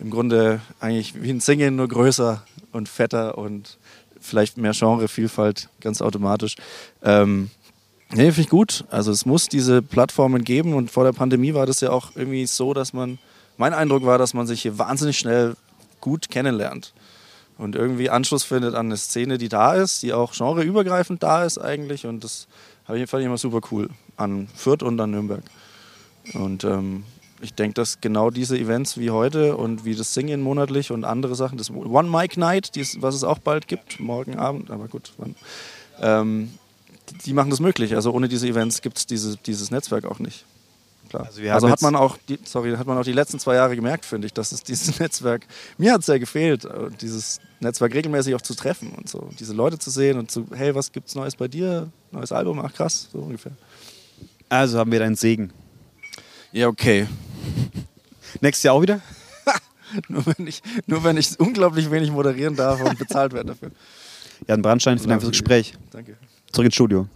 Im 0.00 0.10
Grunde 0.10 0.60
eigentlich 0.80 1.22
wie 1.22 1.30
ein 1.30 1.40
Singen, 1.40 1.76
nur 1.76 1.86
größer 1.86 2.42
und 2.72 2.88
fetter 2.88 3.38
und 3.38 3.78
vielleicht 4.20 4.56
mehr 4.56 4.72
Genrevielfalt, 4.72 5.68
ganz 5.80 6.02
automatisch. 6.02 6.56
Ähm, 7.02 7.50
nee, 8.10 8.26
finde 8.26 8.40
ich 8.40 8.48
gut. 8.48 8.84
Also 8.90 9.10
es 9.10 9.26
muss 9.26 9.48
diese 9.48 9.82
Plattformen 9.82 10.44
geben 10.44 10.74
und 10.74 10.90
vor 10.90 11.04
der 11.04 11.12
Pandemie 11.12 11.54
war 11.54 11.66
das 11.66 11.80
ja 11.80 11.90
auch 11.90 12.12
irgendwie 12.14 12.46
so, 12.46 12.74
dass 12.74 12.92
man, 12.92 13.18
mein 13.56 13.74
Eindruck 13.74 14.04
war, 14.04 14.18
dass 14.18 14.34
man 14.34 14.46
sich 14.46 14.62
hier 14.62 14.78
wahnsinnig 14.78 15.18
schnell 15.18 15.56
gut 16.00 16.30
kennenlernt 16.30 16.92
und 17.58 17.74
irgendwie 17.74 18.08
Anschluss 18.08 18.44
findet 18.44 18.74
an 18.74 18.86
eine 18.86 18.96
Szene, 18.96 19.36
die 19.36 19.48
da 19.48 19.74
ist, 19.74 20.02
die 20.02 20.12
auch 20.12 20.32
genreübergreifend 20.32 21.22
da 21.22 21.44
ist 21.44 21.58
eigentlich 21.58 22.06
und 22.06 22.22
das 22.22 22.46
habe 22.86 22.98
ich, 22.98 23.10
fand 23.10 23.20
ich 23.20 23.26
immer 23.26 23.38
super 23.38 23.60
cool 23.70 23.90
an 24.16 24.48
Fürth 24.54 24.82
und 24.82 24.98
an 25.00 25.10
Nürnberg. 25.10 25.42
Und 26.34 26.64
ähm, 26.64 27.04
ich 27.40 27.54
denke, 27.54 27.74
dass 27.74 28.00
genau 28.00 28.30
diese 28.30 28.58
Events 28.58 28.98
wie 28.98 29.10
heute 29.10 29.56
und 29.56 29.84
wie 29.84 29.94
das 29.94 30.14
Singen 30.14 30.40
monatlich 30.40 30.90
und 30.90 31.04
andere 31.04 31.34
Sachen, 31.34 31.58
das 31.58 31.70
One 31.70 32.08
Mic 32.08 32.38
Night, 32.38 32.74
dies, 32.74 33.00
was 33.00 33.14
es 33.14 33.24
auch 33.24 33.38
bald 33.38 33.68
gibt, 33.68 34.00
morgen 34.00 34.36
Abend, 34.36 34.70
aber 34.70 34.88
gut, 34.88 35.12
wann, 35.18 35.34
ähm, 36.00 36.50
die, 37.10 37.18
die 37.18 37.32
machen 37.32 37.50
das 37.50 37.60
möglich. 37.60 37.94
Also 37.94 38.12
ohne 38.12 38.28
diese 38.28 38.46
Events 38.48 38.82
gibt 38.82 38.98
es 38.98 39.06
diese, 39.06 39.36
dieses 39.36 39.70
Netzwerk 39.70 40.04
auch 40.04 40.18
nicht. 40.18 40.44
klar. 41.08 41.26
Also 41.26 41.40
Also, 41.50 41.70
hat 41.70 41.82
man 41.82 41.96
auch, 41.96 42.16
die, 42.28 42.38
sorry, 42.44 42.74
hat 42.76 42.86
man 42.86 42.98
auch 42.98 43.04
die 43.04 43.12
letzten 43.12 43.38
zwei 43.38 43.54
Jahre 43.54 43.76
gemerkt, 43.76 44.04
finde 44.04 44.26
ich, 44.26 44.32
dass 44.34 44.52
es 44.52 44.62
dieses 44.62 44.98
Netzwerk, 45.00 45.46
mir 45.78 45.92
hat 45.92 46.00
es 46.00 46.06
sehr 46.06 46.18
gefehlt, 46.18 46.64
äh, 46.64 46.90
dieses 47.00 47.40
Netzwerk 47.60 47.94
regelmäßig 47.94 48.34
auch 48.34 48.42
zu 48.42 48.54
treffen 48.54 48.92
und 48.96 49.08
so, 49.08 49.28
diese 49.38 49.54
Leute 49.54 49.78
zu 49.78 49.90
sehen 49.90 50.18
und 50.18 50.30
zu, 50.30 50.46
hey, 50.54 50.74
was 50.74 50.92
gibt's 50.92 51.14
Neues 51.14 51.36
bei 51.36 51.48
dir? 51.48 51.88
Neues 52.10 52.32
Album, 52.32 52.60
ach 52.60 52.72
krass, 52.72 53.08
so 53.12 53.18
ungefähr. 53.18 53.52
Also 54.48 54.78
haben 54.78 54.90
wir 54.90 54.98
deinen 54.98 55.16
Segen. 55.16 55.52
Ja, 56.52 56.68
okay. 56.68 57.06
Nächstes 58.40 58.62
Jahr 58.62 58.74
auch 58.74 58.82
wieder? 58.82 59.00
Nur 60.08 60.24
wenn 60.26 60.46
ich, 60.46 60.62
nur 60.86 61.02
wenn 61.02 61.16
ich 61.16 61.38
unglaublich 61.40 61.90
wenig 61.90 62.10
moderieren 62.10 62.54
darf 62.54 62.80
und 62.82 62.98
bezahlt 62.98 63.32
werde 63.32 63.48
dafür. 63.48 63.70
Jan 64.46 64.60
Brandstein, 64.60 64.98
vielen 64.98 65.10
Dank 65.10 65.22
fürs 65.22 65.32
Gespräch. 65.32 65.74
Danke. 65.90 66.16
Zurück 66.52 66.66
ins 66.66 66.74
Studio. 66.74 67.08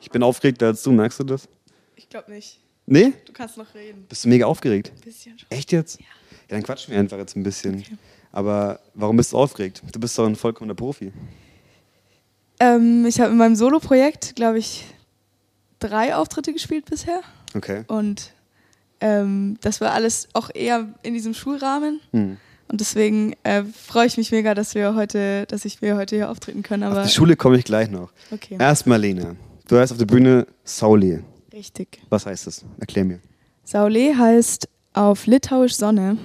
Ich 0.00 0.10
bin 0.10 0.22
aufgeregter 0.22 0.66
als 0.66 0.82
du, 0.82 0.92
merkst 0.92 1.18
du 1.20 1.24
das? 1.24 1.48
Ich 1.96 2.08
glaube 2.08 2.30
nicht. 2.30 2.60
Nee? 2.86 3.12
Du 3.26 3.32
kannst 3.32 3.56
noch 3.56 3.74
reden. 3.74 4.06
Bist 4.08 4.24
du 4.24 4.28
mega 4.28 4.46
aufgeregt? 4.46 4.92
Bisschen 5.04 5.38
schon. 5.38 5.50
Echt 5.50 5.72
jetzt? 5.72 6.00
Ja. 6.00 6.06
dann 6.48 6.62
quatschen 6.62 6.92
wir 6.92 7.00
einfach 7.00 7.18
jetzt 7.18 7.36
ein 7.36 7.42
bisschen. 7.42 7.84
Aber 8.30 8.80
warum 8.94 9.16
bist 9.16 9.32
du 9.32 9.38
aufgeregt? 9.38 9.82
Du 9.92 9.98
bist 10.00 10.18
doch 10.18 10.26
ein 10.26 10.36
vollkommener 10.36 10.74
Profi. 10.74 11.12
Ähm, 12.62 13.04
ich 13.06 13.20
habe 13.20 13.32
in 13.32 13.38
meinem 13.38 13.56
Solo-Projekt, 13.56 14.36
glaube 14.36 14.58
ich, 14.58 14.84
drei 15.80 16.14
Auftritte 16.14 16.52
gespielt 16.52 16.84
bisher. 16.84 17.20
Okay. 17.56 17.82
Und 17.88 18.32
ähm, 19.00 19.58
das 19.62 19.80
war 19.80 19.92
alles 19.92 20.28
auch 20.32 20.48
eher 20.54 20.86
in 21.02 21.12
diesem 21.12 21.34
Schulrahmen. 21.34 22.00
Hm. 22.12 22.36
Und 22.68 22.80
deswegen 22.80 23.34
äh, 23.42 23.64
freue 23.64 24.06
ich 24.06 24.16
mich 24.16 24.30
mega, 24.30 24.54
dass 24.54 24.76
wir 24.76 24.94
heute, 24.94 25.44
dass 25.46 25.64
ich 25.64 25.82
wir 25.82 25.96
heute 25.96 26.14
hier 26.14 26.30
auftreten 26.30 26.62
können. 26.62 26.84
Aber 26.84 27.00
Auf 27.00 27.08
die 27.08 27.12
Schule 27.12 27.34
komme 27.34 27.58
ich 27.58 27.64
gleich 27.64 27.90
noch. 27.90 28.12
okay, 28.30 28.56
Erstmal, 28.60 29.00
Lena. 29.00 29.34
Du 29.66 29.76
heißt 29.76 29.90
auf 29.90 29.98
der 29.98 30.06
Bühne 30.06 30.46
Sauli. 30.62 31.20
richtig. 31.52 32.00
Was 32.10 32.26
heißt 32.26 32.46
das? 32.46 32.64
Erklär 32.78 33.04
mir. 33.04 33.18
Saule 33.64 34.16
heißt 34.16 34.68
auf 34.92 35.26
Litauisch 35.26 35.74
Sonne. 35.74 36.16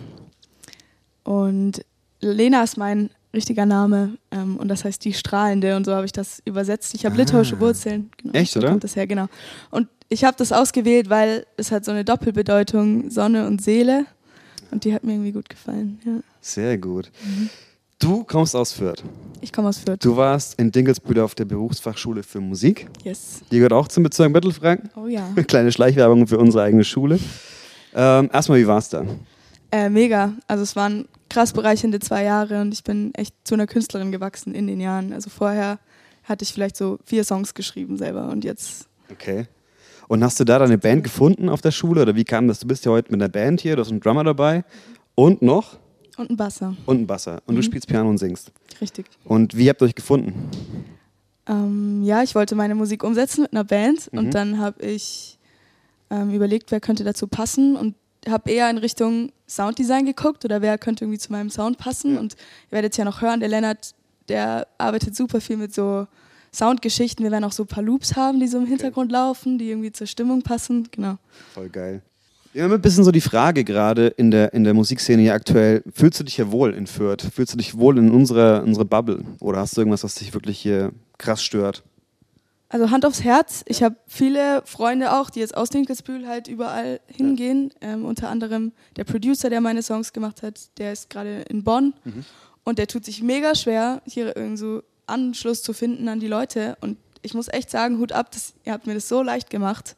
Und 1.23 1.83
Lena 2.21 2.63
ist 2.63 2.77
mein 2.77 3.09
richtiger 3.37 3.65
Name. 3.65 4.17
Ähm, 4.31 4.57
und 4.57 4.67
das 4.67 4.83
heißt 4.83 5.03
die 5.05 5.13
Strahlende. 5.13 5.75
Und 5.77 5.85
so 5.85 5.93
habe 5.93 6.05
ich 6.05 6.11
das 6.11 6.41
übersetzt. 6.45 6.93
Ich 6.93 7.05
habe 7.05 7.15
Ah. 7.15 7.19
litauische 7.19 7.59
Wurzeln. 7.59 8.09
Genau, 8.17 8.33
Echt, 8.33 8.57
oder? 8.57 8.69
kommt 8.69 8.83
das 8.83 8.95
her, 8.95 9.07
genau. 9.07 9.27
Und 9.71 9.87
ich 10.09 10.23
habe 10.25 10.35
das 10.37 10.51
ausgewählt, 10.51 11.09
weil 11.09 11.45
es 11.57 11.71
hat 11.71 11.85
so 11.85 11.91
eine 11.91 12.03
Doppelbedeutung, 12.03 13.09
Sonne 13.09 13.47
und 13.47 13.61
Seele. 13.61 14.05
Und 14.71 14.83
die 14.83 14.93
hat 14.93 15.03
mir 15.05 15.13
irgendwie 15.13 15.31
gut 15.31 15.47
gefallen. 15.49 15.99
Ja. 16.05 16.19
Sehr 16.41 16.77
gut. 16.77 17.09
Du 17.99 18.23
kommst 18.23 18.55
aus 18.55 18.73
Fürth. 18.73 19.01
Ich 19.41 19.51
komme 19.51 19.69
aus 19.69 19.77
Fürth. 19.79 20.03
Du 20.03 20.15
warst 20.17 20.59
in 20.59 20.71
Dinkelsbühl 20.71 21.19
auf 21.19 21.33
der 21.35 21.45
Berufsfachschule 21.45 22.21
für 22.23 22.39
Musik. 22.39 22.87
Yes. 23.03 23.41
Die 23.51 23.55
gehört 23.57 23.73
auch 23.73 23.87
zum 23.87 24.03
Bezirk 24.03 24.31
Mittelfranken. 24.31 24.89
Oh 24.95 25.07
ja. 25.07 25.27
Kleine 25.47 25.71
Schleichwerbung 25.71 26.27
für 26.27 26.37
unsere 26.37 26.63
eigene 26.63 26.83
Schule. 26.83 27.19
Ähm, 27.95 28.29
erstmal, 28.31 28.59
wie 28.59 28.67
war's 28.67 28.89
da? 28.89 29.03
Äh, 29.71 29.89
mega. 29.89 30.33
Also 30.47 30.63
es 30.63 30.75
waren 30.75 31.07
krass 31.29 31.53
bereichernde 31.53 31.99
zwei 31.99 32.23
Jahre 32.23 32.61
und 32.61 32.73
ich 32.73 32.83
bin 32.83 33.13
echt 33.15 33.33
zu 33.43 33.53
einer 33.55 33.67
Künstlerin 33.67 34.11
gewachsen 34.11 34.53
in 34.55 34.67
den 34.67 34.79
Jahren. 34.79 35.13
Also 35.13 35.29
vorher 35.29 35.79
hatte 36.23 36.43
ich 36.43 36.53
vielleicht 36.53 36.75
so 36.77 36.97
vier 37.05 37.23
Songs 37.23 37.53
geschrieben 37.53 37.97
selber 37.97 38.29
und 38.29 38.43
jetzt 38.43 38.87
Okay. 39.11 39.45
Und 40.09 40.23
hast 40.23 40.39
du 40.39 40.43
da 40.45 40.59
deine 40.59 40.77
Band 40.77 41.03
gefunden 41.03 41.49
auf 41.49 41.61
der 41.61 41.71
Schule 41.71 42.01
oder 42.01 42.15
wie 42.15 42.23
kam 42.25 42.47
das? 42.47 42.59
Du 42.59 42.67
bist 42.67 42.85
ja 42.85 42.91
heute 42.91 43.11
mit 43.11 43.21
einer 43.21 43.29
Band 43.29 43.61
hier, 43.61 43.75
du 43.75 43.81
hast 43.81 43.89
einen 43.91 43.99
Drummer 43.99 44.23
dabei 44.23 44.63
und 45.15 45.41
noch 45.41 45.77
und 46.17 46.29
ein 46.31 46.37
Basser. 46.37 46.75
und 46.85 46.97
einen 46.97 47.07
Basser 47.07 47.41
und 47.45 47.55
du 47.55 47.61
spielst 47.61 47.87
Piano 47.87 48.09
und 48.09 48.17
singst. 48.17 48.51
Richtig. 48.81 49.05
Und 49.25 49.55
wie 49.57 49.69
habt 49.69 49.81
ihr 49.81 49.85
euch 49.85 49.95
gefunden? 49.95 50.49
Ähm, 51.47 52.01
ja, 52.03 52.23
ich 52.23 52.35
wollte 52.35 52.55
meine 52.55 52.75
Musik 52.75 53.03
umsetzen 53.03 53.41
mit 53.43 53.53
einer 53.53 53.63
Band 53.63 54.11
Mhm. 54.11 54.19
und 54.19 54.31
dann 54.33 54.59
habe 54.59 54.81
ich 54.85 55.37
ähm, 56.09 56.31
überlegt, 56.31 56.71
wer 56.71 56.79
könnte 56.79 57.03
dazu 57.03 57.27
passen 57.27 57.75
und 57.75 57.95
habe 58.27 58.49
eher 58.51 58.69
in 58.69 58.77
Richtung 58.77 59.31
Sounddesign 59.47 60.05
geguckt 60.05 60.45
oder 60.45 60.61
wer 60.61 60.77
könnte 60.77 61.05
irgendwie 61.05 61.19
zu 61.19 61.31
meinem 61.31 61.49
Sound 61.49 61.77
passen. 61.77 62.17
Und 62.17 62.33
ihr 62.69 62.73
werdet 62.73 62.97
ja 62.97 63.05
noch 63.05 63.21
hören, 63.21 63.39
der 63.39 63.49
Lennart, 63.49 63.93
der 64.29 64.67
arbeitet 64.77 65.15
super 65.15 65.41
viel 65.41 65.57
mit 65.57 65.73
so 65.73 66.07
Soundgeschichten. 66.53 67.23
Wir 67.23 67.31
werden 67.31 67.43
auch 67.43 67.51
so 67.51 67.63
ein 67.63 67.67
paar 67.67 67.83
Loops 67.83 68.15
haben, 68.15 68.39
die 68.39 68.47
so 68.47 68.57
im 68.57 68.65
Hintergrund 68.65 69.11
laufen, 69.11 69.57
die 69.57 69.69
irgendwie 69.69 69.91
zur 69.91 70.07
Stimmung 70.07 70.41
passen. 70.41 70.87
Genau. 70.91 71.17
Voll 71.53 71.69
geil. 71.69 72.01
Wir 72.53 72.63
haben 72.63 72.71
ein 72.71 72.81
bisschen 72.81 73.03
so 73.03 73.11
die 73.11 73.21
Frage 73.21 73.63
gerade 73.63 74.07
in 74.07 74.31
der, 74.31 74.53
in 74.53 74.63
der 74.63 74.73
Musikszene 74.73 75.21
hier 75.21 75.33
aktuell, 75.33 75.83
fühlst 75.93 76.19
du 76.19 76.23
dich 76.23 76.35
hier 76.35 76.51
wohl 76.51 76.73
in 76.73 76.87
Fürth? 76.87 77.21
Fühlst 77.33 77.53
du 77.53 77.57
dich 77.57 77.77
wohl 77.77 77.97
in 77.97 78.09
unserer, 78.09 78.63
unserer 78.63 78.85
Bubble? 78.85 79.23
Oder 79.39 79.59
hast 79.59 79.77
du 79.77 79.81
irgendwas, 79.81 80.03
was 80.03 80.15
dich 80.15 80.33
wirklich 80.33 80.57
hier 80.57 80.91
krass 81.17 81.43
stört? 81.43 81.83
Also 82.69 82.91
Hand 82.91 83.05
aufs 83.05 83.23
Herz. 83.23 83.63
Ich 83.65 83.81
habe 83.81 83.95
viele 84.07 84.61
Freunde 84.65 85.13
auch, 85.13 85.29
die 85.29 85.39
jetzt 85.39 85.55
aus 85.55 85.69
Dinkelsbühl 85.69 86.27
halt 86.27 86.49
überall 86.49 86.99
hingehen. 87.07 87.73
Ähm, 87.79 88.03
unter 88.03 88.29
anderem 88.29 88.73
der 88.97 89.05
Producer, 89.05 89.49
der 89.49 89.61
meine 89.61 89.81
Songs 89.81 90.11
gemacht 90.11 90.43
hat, 90.43 90.77
der 90.77 90.91
ist 90.91 91.09
gerade 91.09 91.43
in 91.43 91.63
Bonn. 91.63 91.93
Und 92.65 92.79
der 92.79 92.87
tut 92.87 93.05
sich 93.05 93.23
mega 93.23 93.55
schwer, 93.55 94.01
hier 94.05 94.35
irgendwie 94.35 94.57
so 94.57 94.83
Anschluss 95.05 95.63
zu 95.63 95.71
finden 95.71 96.09
an 96.09 96.19
die 96.19 96.27
Leute. 96.27 96.77
Und 96.81 96.97
ich 97.21 97.33
muss 97.33 97.47
echt 97.47 97.69
sagen, 97.69 97.99
Hut 97.99 98.11
ab, 98.11 98.31
das, 98.31 98.53
ihr 98.65 98.73
habt 98.73 98.85
mir 98.85 98.93
das 98.93 99.07
so 99.07 99.21
leicht 99.21 99.49
gemacht, 99.49 99.95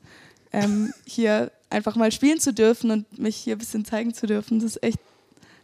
ähm, 0.51 0.93
hier 1.05 1.51
einfach 1.71 1.95
mal 1.95 2.11
spielen 2.11 2.39
zu 2.39 2.53
dürfen 2.53 2.91
und 2.91 3.17
mich 3.17 3.35
hier 3.35 3.55
ein 3.55 3.59
bisschen 3.59 3.85
zeigen 3.85 4.13
zu 4.13 4.27
dürfen. 4.27 4.59
Das 4.59 4.75
ist 4.75 4.83
echt 4.83 4.99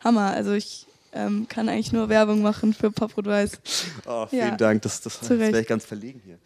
Hammer. 0.03 0.31
Also 0.31 0.53
ich 0.53 0.87
ähm, 1.15 1.47
kann 1.47 1.69
eigentlich 1.69 1.93
nur 1.93 2.09
Werbung 2.09 2.41
machen 2.41 2.73
für 2.73 2.91
Poprot 2.91 3.25
Weiß. 3.25 3.59
Oh, 4.05 4.27
vielen 4.27 4.49
Ja. 4.49 4.57
Dank, 4.57 4.81
das, 4.81 5.01
das, 5.01 5.19
das 5.19 5.29
wäre 5.29 5.61
ich 5.61 5.67
ganz 5.67 5.85
verlegen 5.85 6.21
hier. 6.23 6.37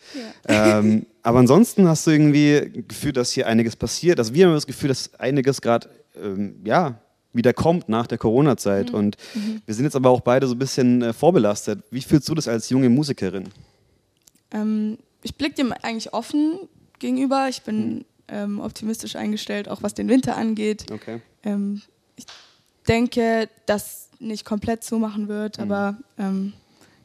Ja. 0.47 0.79
ähm, 0.79 1.05
aber 1.23 1.39
ansonsten 1.39 1.88
hast 1.88 2.05
du 2.08 2.12
irgendwie 2.12 2.84
Gefühl, 2.88 3.12
dass 3.12 3.32
hier 3.32 3.47
einiges 3.47 3.75
passiert. 3.75 4.19
Also 4.19 4.34
wir 4.34 4.45
haben 4.45 4.53
das 4.53 4.67
Gefühl, 4.67 4.89
dass 4.89 5.13
einiges 5.15 5.60
gerade 5.60 5.89
ähm, 6.21 6.62
ja, 6.63 6.99
wieder 7.34 7.53
kommt 7.53 7.89
nach 7.89 8.08
der 8.08 8.17
Corona-Zeit. 8.17 8.91
Und 8.91 9.17
wir 9.65 9.73
sind 9.73 9.86
jetzt 9.86 9.95
aber 9.95 10.10
auch 10.10 10.21
beide 10.21 10.47
so 10.47 10.55
ein 10.55 10.60
bisschen 10.60 11.01
äh, 11.01 11.13
vorbelastet. 11.13 11.84
Wie 11.91 12.01
fühlst 12.01 12.29
du 12.29 12.36
das 12.36 12.47
als 12.47 12.69
junge 12.69 12.89
Musikerin? 12.89 13.49
Ähm, 14.51 14.97
ich 15.21 15.36
blicke 15.36 15.55
dem 15.55 15.73
eigentlich 15.73 16.13
offen 16.13 16.60
gegenüber. 16.99 17.47
Ich 17.49 17.63
bin 17.63 18.05
ähm, 18.27 18.60
optimistisch 18.60 19.15
eingestellt, 19.15 19.67
auch 19.67 19.84
was 19.84 19.93
den 19.93 20.08
Winter 20.08 20.38
angeht. 20.38 20.86
Okay. 20.91 21.21
Ähm, 21.43 21.82
ich 22.15 22.25
denke, 22.88 23.49
dass 23.65 24.08
nicht 24.19 24.45
komplett 24.45 24.84
so 24.84 24.99
machen 24.99 25.27
wird, 25.27 25.60
aber 25.60 25.97
ähm, 26.17 26.53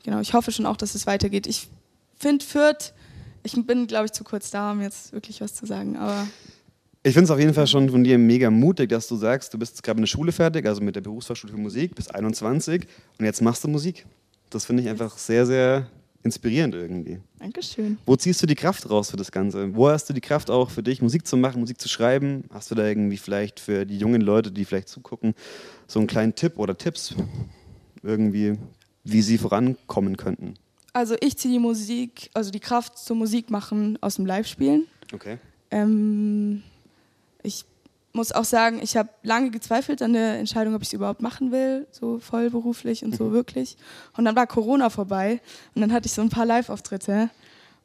genau, 0.03 0.21
ich 0.21 0.35
hoffe 0.35 0.53
schon 0.53 0.67
auch, 0.67 0.77
dass 0.77 0.95
es 0.95 1.07
weitergeht. 1.07 1.47
Ich 1.47 1.69
finde 2.17 2.45
Fürth, 2.45 2.93
ich 3.43 3.55
bin, 3.67 3.87
glaube 3.87 4.07
ich, 4.07 4.13
zu 4.13 4.25
kurz 4.25 4.51
da, 4.51 4.73
um 4.73 4.81
jetzt 4.81 5.13
wirklich 5.13 5.41
was 5.41 5.55
zu 5.55 5.67
sagen, 5.67 5.97
aber 5.97 6.27
Ich 7.03 7.13
finde 7.13 7.25
es 7.25 7.31
auf 7.31 7.39
jeden 7.39 7.55
Fall 7.55 7.67
schon 7.67 7.91
von 7.91 8.03
dir 8.03 8.19
mega 8.19 8.51
mutig, 8.51 8.89
dass 8.89 9.07
du 9.07 9.17
sagst, 9.17 9.53
du 9.53 9.59
bist 9.59 9.83
gerade 9.83 10.01
mit 10.01 10.09
der 10.09 10.13
Schule 10.13 10.33
fertig, 10.33 10.67
also 10.67 10.81
mit 10.83 10.97
der 10.97 11.03
Berufsfachschule 11.03 11.53
für 11.53 11.59
Musik, 11.59 11.95
bist 11.95 12.15
21 12.15 12.87
und 13.19 13.25
jetzt 13.25 13.43
machst 13.43 13.63
du 13.63 13.69
Musik. 13.69 14.07
Das 14.51 14.65
finde 14.65 14.83
ich 14.83 14.89
einfach 14.89 15.17
sehr, 15.19 15.47
sehr 15.47 15.87
inspirierend 16.25 16.75
irgendwie. 16.75 17.21
Dankeschön. 17.39 17.99
Wo 18.07 18.17
ziehst 18.17 18.43
du 18.43 18.47
die 18.47 18.55
Kraft 18.55 18.89
raus 18.91 19.11
für 19.11 19.17
das 19.17 19.31
Ganze? 19.31 19.75
Wo 19.75 19.89
hast 19.89 20.09
du 20.09 20.13
die 20.13 20.21
Kraft 20.21 20.51
auch 20.51 20.71
für 20.71 20.83
dich, 20.83 21.03
Musik 21.03 21.27
zu 21.27 21.37
machen, 21.37 21.61
Musik 21.61 21.81
zu 21.81 21.89
schreiben? 21.89 22.45
Hast 22.53 22.71
du 22.71 22.75
da 22.75 22.87
irgendwie 22.87 23.19
vielleicht 23.19 23.61
für 23.61 23.85
die 23.85 23.99
jungen 23.99 24.23
Leute, 24.23 24.51
die 24.51 24.65
vielleicht 24.65 24.89
zugucken, 24.89 25.35
so 25.87 26.01
einen 26.01 26.09
kleinen 26.09 26.35
Tipp 26.35 26.59
oder 26.59 26.77
Tipps 26.77 27.15
irgendwie, 28.03 28.59
wie 29.05 29.23
sie 29.23 29.39
vorankommen 29.39 30.17
könnten? 30.17 30.55
Also 30.95 31.15
ich 31.21 31.37
ziehe 31.37 31.55
die 31.55 31.61
Musik, 31.61 32.31
also 32.35 32.51
die 32.51 32.61
Kraft 32.61 32.99
zum 32.99 33.19
Musik 33.19 33.51
machen 33.51 33.99
aus 34.01 34.17
dem 34.17 34.27
Live-Spielen. 34.27 34.87
Okay. 35.13 35.39
Ähm, 35.71 36.63
ich 37.43 37.65
muss 38.15 38.33
auch 38.33 38.45
sagen, 38.45 38.81
ich 38.83 38.97
habe 38.97 39.11
lange 39.23 39.51
gezweifelt 39.51 40.01
an 40.01 40.13
der 40.15 40.39
Entscheidung, 40.39 40.75
ob 40.75 40.81
ich 40.83 40.89
es 40.89 40.93
überhaupt 40.95 41.21
machen 41.21 41.51
will, 41.53 41.87
so 41.91 42.19
vollberuflich 42.21 43.05
und 43.05 43.15
so 43.15 43.33
wirklich. 43.33 43.77
Und 44.17 44.25
dann 44.25 44.37
war 44.37 44.47
Corona 44.47 44.89
vorbei 44.89 45.41
und 45.75 45.83
dann 45.83 45.93
hatte 45.93 46.07
ich 46.07 46.13
so 46.13 46.23
ein 46.23 46.31
paar 46.31 46.47
Live-Auftritte 46.47 47.29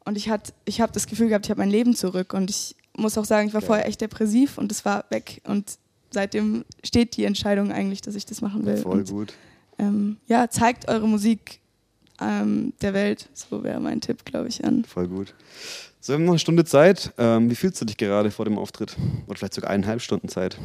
und 0.04 0.16
ich, 0.16 0.30
hat- 0.30 0.54
ich 0.64 0.80
habe 0.80 0.92
das 0.92 1.06
Gefühl 1.06 1.28
gehabt, 1.28 1.46
ich 1.46 1.50
habe 1.50 1.60
mein 1.60 1.70
Leben 1.70 1.94
zurück 1.94 2.32
und 2.32 2.48
ich 2.48 2.76
muss 2.96 3.18
auch 3.18 3.24
sagen, 3.24 3.48
ich 3.48 3.54
war 3.54 3.60
Geil. 3.60 3.66
vorher 3.66 3.86
echt 3.86 4.00
depressiv 4.00 4.56
und 4.56 4.70
es 4.72 4.84
war 4.84 5.04
weg 5.10 5.40
und 5.44 5.78
seitdem 6.12 6.64
steht 6.84 7.16
die 7.16 7.24
Entscheidung 7.24 7.72
eigentlich, 7.72 8.00
dass 8.00 8.14
ich 8.14 8.24
das 8.26 8.40
machen 8.40 8.64
will. 8.66 8.76
Voll 8.78 8.98
und, 9.00 9.10
gut. 9.10 9.34
ähm, 9.78 10.16
ja, 10.26 10.48
zeigt 10.48 10.88
eure 10.88 11.06
Musik 11.08 11.60
ähm, 12.20 12.72
der 12.82 12.94
Welt, 12.94 13.28
so 13.34 13.62
wäre 13.64 13.80
mein 13.80 14.00
Tipp, 14.00 14.24
glaube 14.24 14.48
ich, 14.48 14.64
an. 14.64 14.84
Voll 14.84 15.08
gut. 15.08 15.34
So, 16.00 16.12
wir 16.12 16.14
haben 16.14 16.24
noch 16.24 16.32
eine 16.32 16.38
Stunde 16.38 16.64
Zeit. 16.64 17.12
Ähm, 17.18 17.50
wie 17.50 17.54
fühlst 17.54 17.80
du 17.80 17.84
dich 17.84 17.96
gerade 17.96 18.30
vor 18.30 18.44
dem 18.46 18.58
Auftritt? 18.58 18.96
Oder 19.26 19.36
vielleicht 19.38 19.54
sogar 19.54 19.70
eineinhalb 19.70 20.00
Stunden 20.00 20.28
Zeit? 20.28 20.56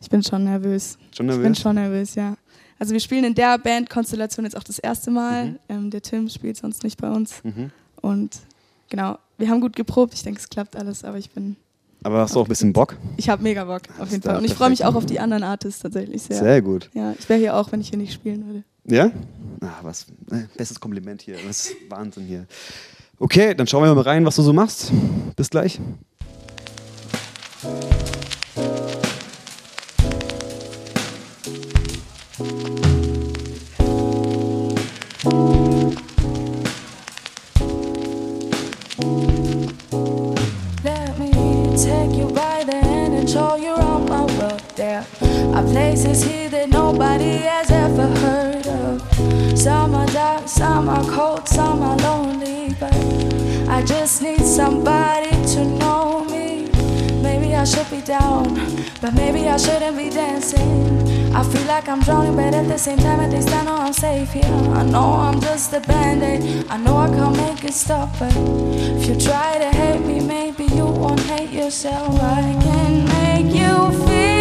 Ich 0.00 0.10
bin 0.10 0.22
schon 0.22 0.44
nervös. 0.44 0.98
Schon 1.16 1.26
Ich 1.28 1.32
bin 1.34 1.42
nervös? 1.42 1.60
schon 1.60 1.74
nervös, 1.76 2.14
ja. 2.14 2.36
Also 2.78 2.92
wir 2.92 3.00
spielen 3.00 3.24
in 3.24 3.34
der 3.34 3.58
Bandkonstellation 3.58 4.44
jetzt 4.44 4.56
auch 4.56 4.62
das 4.62 4.78
erste 4.78 5.10
Mal. 5.10 5.46
Mhm. 5.46 5.58
Ähm, 5.68 5.90
der 5.90 6.02
Tim 6.02 6.28
spielt 6.28 6.56
sonst 6.56 6.82
nicht 6.84 7.00
bei 7.00 7.10
uns. 7.10 7.42
Mhm. 7.42 7.70
Und 8.02 8.36
genau, 8.88 9.18
wir 9.38 9.48
haben 9.48 9.60
gut 9.60 9.76
geprobt. 9.76 10.14
Ich 10.14 10.22
denke, 10.22 10.40
es 10.40 10.48
klappt 10.48 10.76
alles, 10.76 11.04
aber 11.04 11.18
ich 11.18 11.30
bin, 11.30 11.56
Aber 12.02 12.18
hast 12.20 12.34
du 12.34 12.40
auch 12.40 12.46
ein 12.46 12.48
bisschen 12.48 12.72
Bock? 12.72 12.96
ich 13.16 13.28
habe 13.30 13.42
mega 13.42 13.64
Bock 13.64 13.82
auf 13.98 14.10
jeden 14.10 14.22
Fall. 14.22 14.36
Und 14.36 14.44
ich 14.44 14.54
freue 14.54 14.70
mich 14.70 14.84
auch 14.84 14.94
auf 14.94 15.06
die 15.06 15.20
anderen 15.20 15.42
Artists 15.42 15.80
tatsächlich 15.80 16.22
sehr. 16.22 16.38
Sehr 16.38 16.62
gut. 16.62 16.90
Ja, 16.94 17.14
ich 17.18 17.28
wäre 17.28 17.38
hier 17.40 17.56
auch, 17.56 17.72
wenn 17.72 17.80
ich 17.80 17.88
hier 17.90 17.98
nicht 17.98 18.12
spielen 18.12 18.46
würde. 18.46 18.64
Ja? 18.86 19.10
Ah, 19.60 19.80
was? 19.82 20.06
äh, 20.30 20.44
Bestes 20.56 20.80
Kompliment 20.80 21.20
hier. 21.22 21.36
Das 21.46 21.66
ist 21.68 21.76
Wahnsinn 21.90 22.24
hier. 22.24 22.46
Okay, 23.22 23.54
dann 23.54 23.66
schauen 23.66 23.84
wir 23.84 23.94
mal 23.94 24.00
rein, 24.00 24.24
was 24.24 24.36
du 24.36 24.42
so 24.42 24.54
machst. 24.54 24.90
Bis 25.36 25.50
gleich. 25.50 25.78
I 60.42 61.42
feel 61.42 61.66
like 61.66 61.86
I'm 61.86 62.00
drowning, 62.00 62.34
but 62.34 62.54
at 62.54 62.66
the 62.66 62.78
same 62.78 62.96
time, 62.96 63.20
at 63.20 63.30
least 63.30 63.50
I 63.50 63.62
know 63.62 63.74
I'm 63.74 63.92
safe 63.92 64.32
here. 64.32 64.44
I 64.44 64.82
know 64.84 65.12
I'm 65.12 65.38
just 65.38 65.74
a 65.74 65.80
band 65.80 66.22
aid. 66.22 66.66
I 66.70 66.78
know 66.78 66.96
I 66.96 67.08
can't 67.08 67.36
make 67.36 67.62
it 67.62 67.74
stop, 67.74 68.08
but 68.18 68.34
if 68.34 69.06
you 69.06 69.20
try 69.20 69.58
to 69.58 69.70
hate 69.70 70.00
me, 70.00 70.20
maybe 70.20 70.64
you 70.64 70.86
won't 70.86 71.20
hate 71.20 71.50
yourself. 71.50 72.18
I 72.22 72.56
can 72.62 73.04
make 73.04 73.54
you 73.54 74.06
feel 74.06 74.39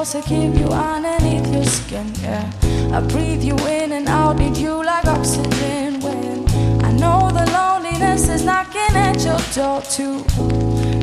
you 0.00 0.06
closer, 0.06 0.22
keep 0.22 0.54
you 0.54 0.68
underneath 0.68 1.52
your 1.52 1.64
skin. 1.64 2.10
Yeah, 2.22 2.50
I 2.92 3.00
breathe 3.00 3.42
you 3.42 3.54
in 3.66 3.92
and 3.92 4.08
out, 4.08 4.38
need 4.38 4.56
you 4.56 4.82
like 4.82 5.04
oxygen. 5.04 6.00
When 6.00 6.48
I 6.82 6.92
know 6.92 7.30
the 7.30 7.44
loneliness 7.52 8.28
is 8.28 8.42
knocking 8.42 8.94
at 8.96 9.20
your 9.22 9.38
door 9.54 9.82
too, 9.82 10.24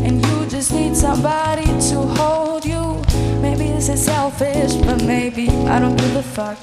and 0.04 0.26
you 0.26 0.48
just 0.50 0.72
need 0.74 0.96
somebody 0.96 1.66
to 1.66 1.98
hold 2.18 2.66
you. 2.66 3.00
Maybe 3.40 3.68
this 3.72 3.90
is 3.90 4.04
selfish, 4.04 4.74
but 4.88 5.04
maybe 5.04 5.50
I 5.50 5.80
don't 5.80 5.96
give 5.96 6.16
a 6.16 6.24
fuck. 6.24 6.58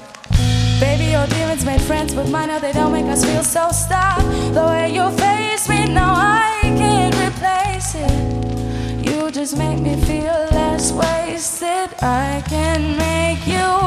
Baby, 0.79 1.05
your 1.11 1.27
demons 1.27 1.63
made 1.63 1.81
friends 1.81 2.13
with 2.15 2.29
mine, 2.29 2.49
now 2.49 2.59
they 2.59 2.73
don't 2.73 2.91
make 2.91 3.05
us 3.05 3.23
feel 3.23 3.43
so 3.43 3.71
stuck. 3.71 4.19
The 4.53 4.65
way 4.71 4.93
you 4.93 5.09
face 5.11 5.69
me 5.69 5.85
now, 5.87 6.13
I 6.15 6.59
can't 6.63 7.15
replace 7.15 7.95
it. 7.95 9.05
You 9.05 9.31
just 9.31 9.55
make 9.57 9.79
me 9.79 9.95
feel 10.01 10.44
wasted. 11.61 11.95
I 12.01 12.43
can 12.47 12.97
make 12.97 13.47
you 13.47 13.84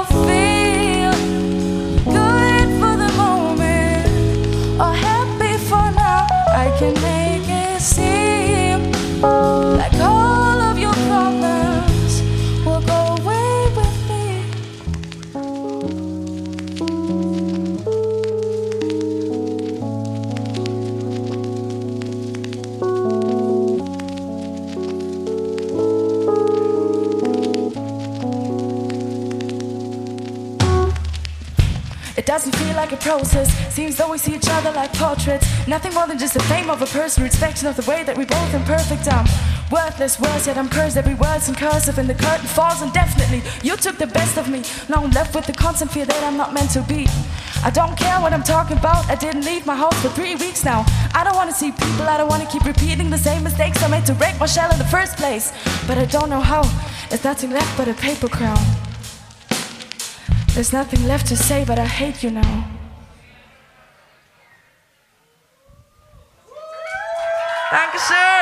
doesn't 32.39 32.55
feel 32.55 32.77
like 32.77 32.93
a 32.93 32.97
process. 32.99 33.49
Seems 33.75 33.97
though 33.97 34.13
we 34.13 34.17
see 34.17 34.37
each 34.37 34.49
other 34.49 34.71
like 34.71 34.93
portraits. 34.93 35.45
Nothing 35.67 35.93
more 35.93 36.07
than 36.07 36.19
just 36.19 36.35
the 36.35 36.43
fame 36.45 36.71
of 36.71 36.81
a 36.81 36.87
person, 36.87 37.25
reflection 37.25 37.67
of 37.67 37.75
the 37.75 37.91
way 37.91 38.05
that 38.05 38.17
we 38.17 38.25
both 38.25 38.55
imperfect. 38.55 39.13
I'm 39.13 39.27
worthless 39.73 40.21
words, 40.21 40.47
yet 40.47 40.57
I'm 40.57 40.69
cursed. 40.69 40.97
Every 40.97 41.15
word's 41.15 41.49
in 41.49 41.57
cursive, 41.57 41.99
and 41.99 42.09
the 42.09 42.15
curtain 42.15 42.47
falls 42.47 42.81
indefinitely. 42.81 43.43
You 43.65 43.77
took 43.77 43.99
the 43.99 44.07
best 44.07 44.39
of 44.39 44.49
me. 44.49 44.63
Now 44.89 45.03
I'm 45.03 45.11
left 45.11 45.35
with 45.35 45.47
the 45.47 45.53
constant 45.53 45.91
fear 45.91 46.07
that 46.07 46.23
I'm 46.23 46.37
not 46.37 46.55
meant 46.55 46.71
to 46.79 46.83
be. 46.83 47.09
I 47.65 47.71
don't 47.71 47.97
care 47.99 48.21
what 48.21 48.33
I'm 48.33 48.45
talking 48.45 48.79
about. 48.79 49.05
I 49.11 49.17
didn't 49.17 49.45
leave 49.45 49.67
my 49.67 49.75
house 49.75 50.01
for 50.01 50.11
three 50.11 50.37
weeks 50.37 50.65
now. 50.65 50.87
I 51.15 51.25
don't 51.25 51.35
wanna 51.35 51.59
see 51.63 51.73
people. 51.73 52.07
I 52.07 52.19
don't 52.19 52.29
wanna 52.29 52.47
keep 52.47 52.65
repeating 52.65 53.11
the 53.11 53.19
same 53.19 53.43
mistakes 53.43 53.83
I 53.83 53.89
made 53.89 54.07
to 54.07 54.15
break 54.15 54.39
my 54.39 54.47
shell 54.47 54.71
in 54.71 54.79
the 54.79 54.91
first 54.97 55.17
place. 55.17 55.53
But 55.89 55.99
I 55.99 56.05
don't 56.05 56.31
know 56.31 56.41
how. 56.41 56.63
There's 57.09 57.25
nothing 57.25 57.51
left 57.51 57.77
but 57.77 57.89
a 57.89 57.95
paper 57.95 58.29
crown. 58.29 58.88
There's 60.59 60.73
nothing 60.73 61.07
left 61.07 61.29
to 61.29 61.37
say, 61.37 61.65
but 61.65 61.79
I 61.79 61.85
hate 61.85 62.25
you 62.25 62.33
now. 62.33 62.65
Dankeschön. 67.71 68.38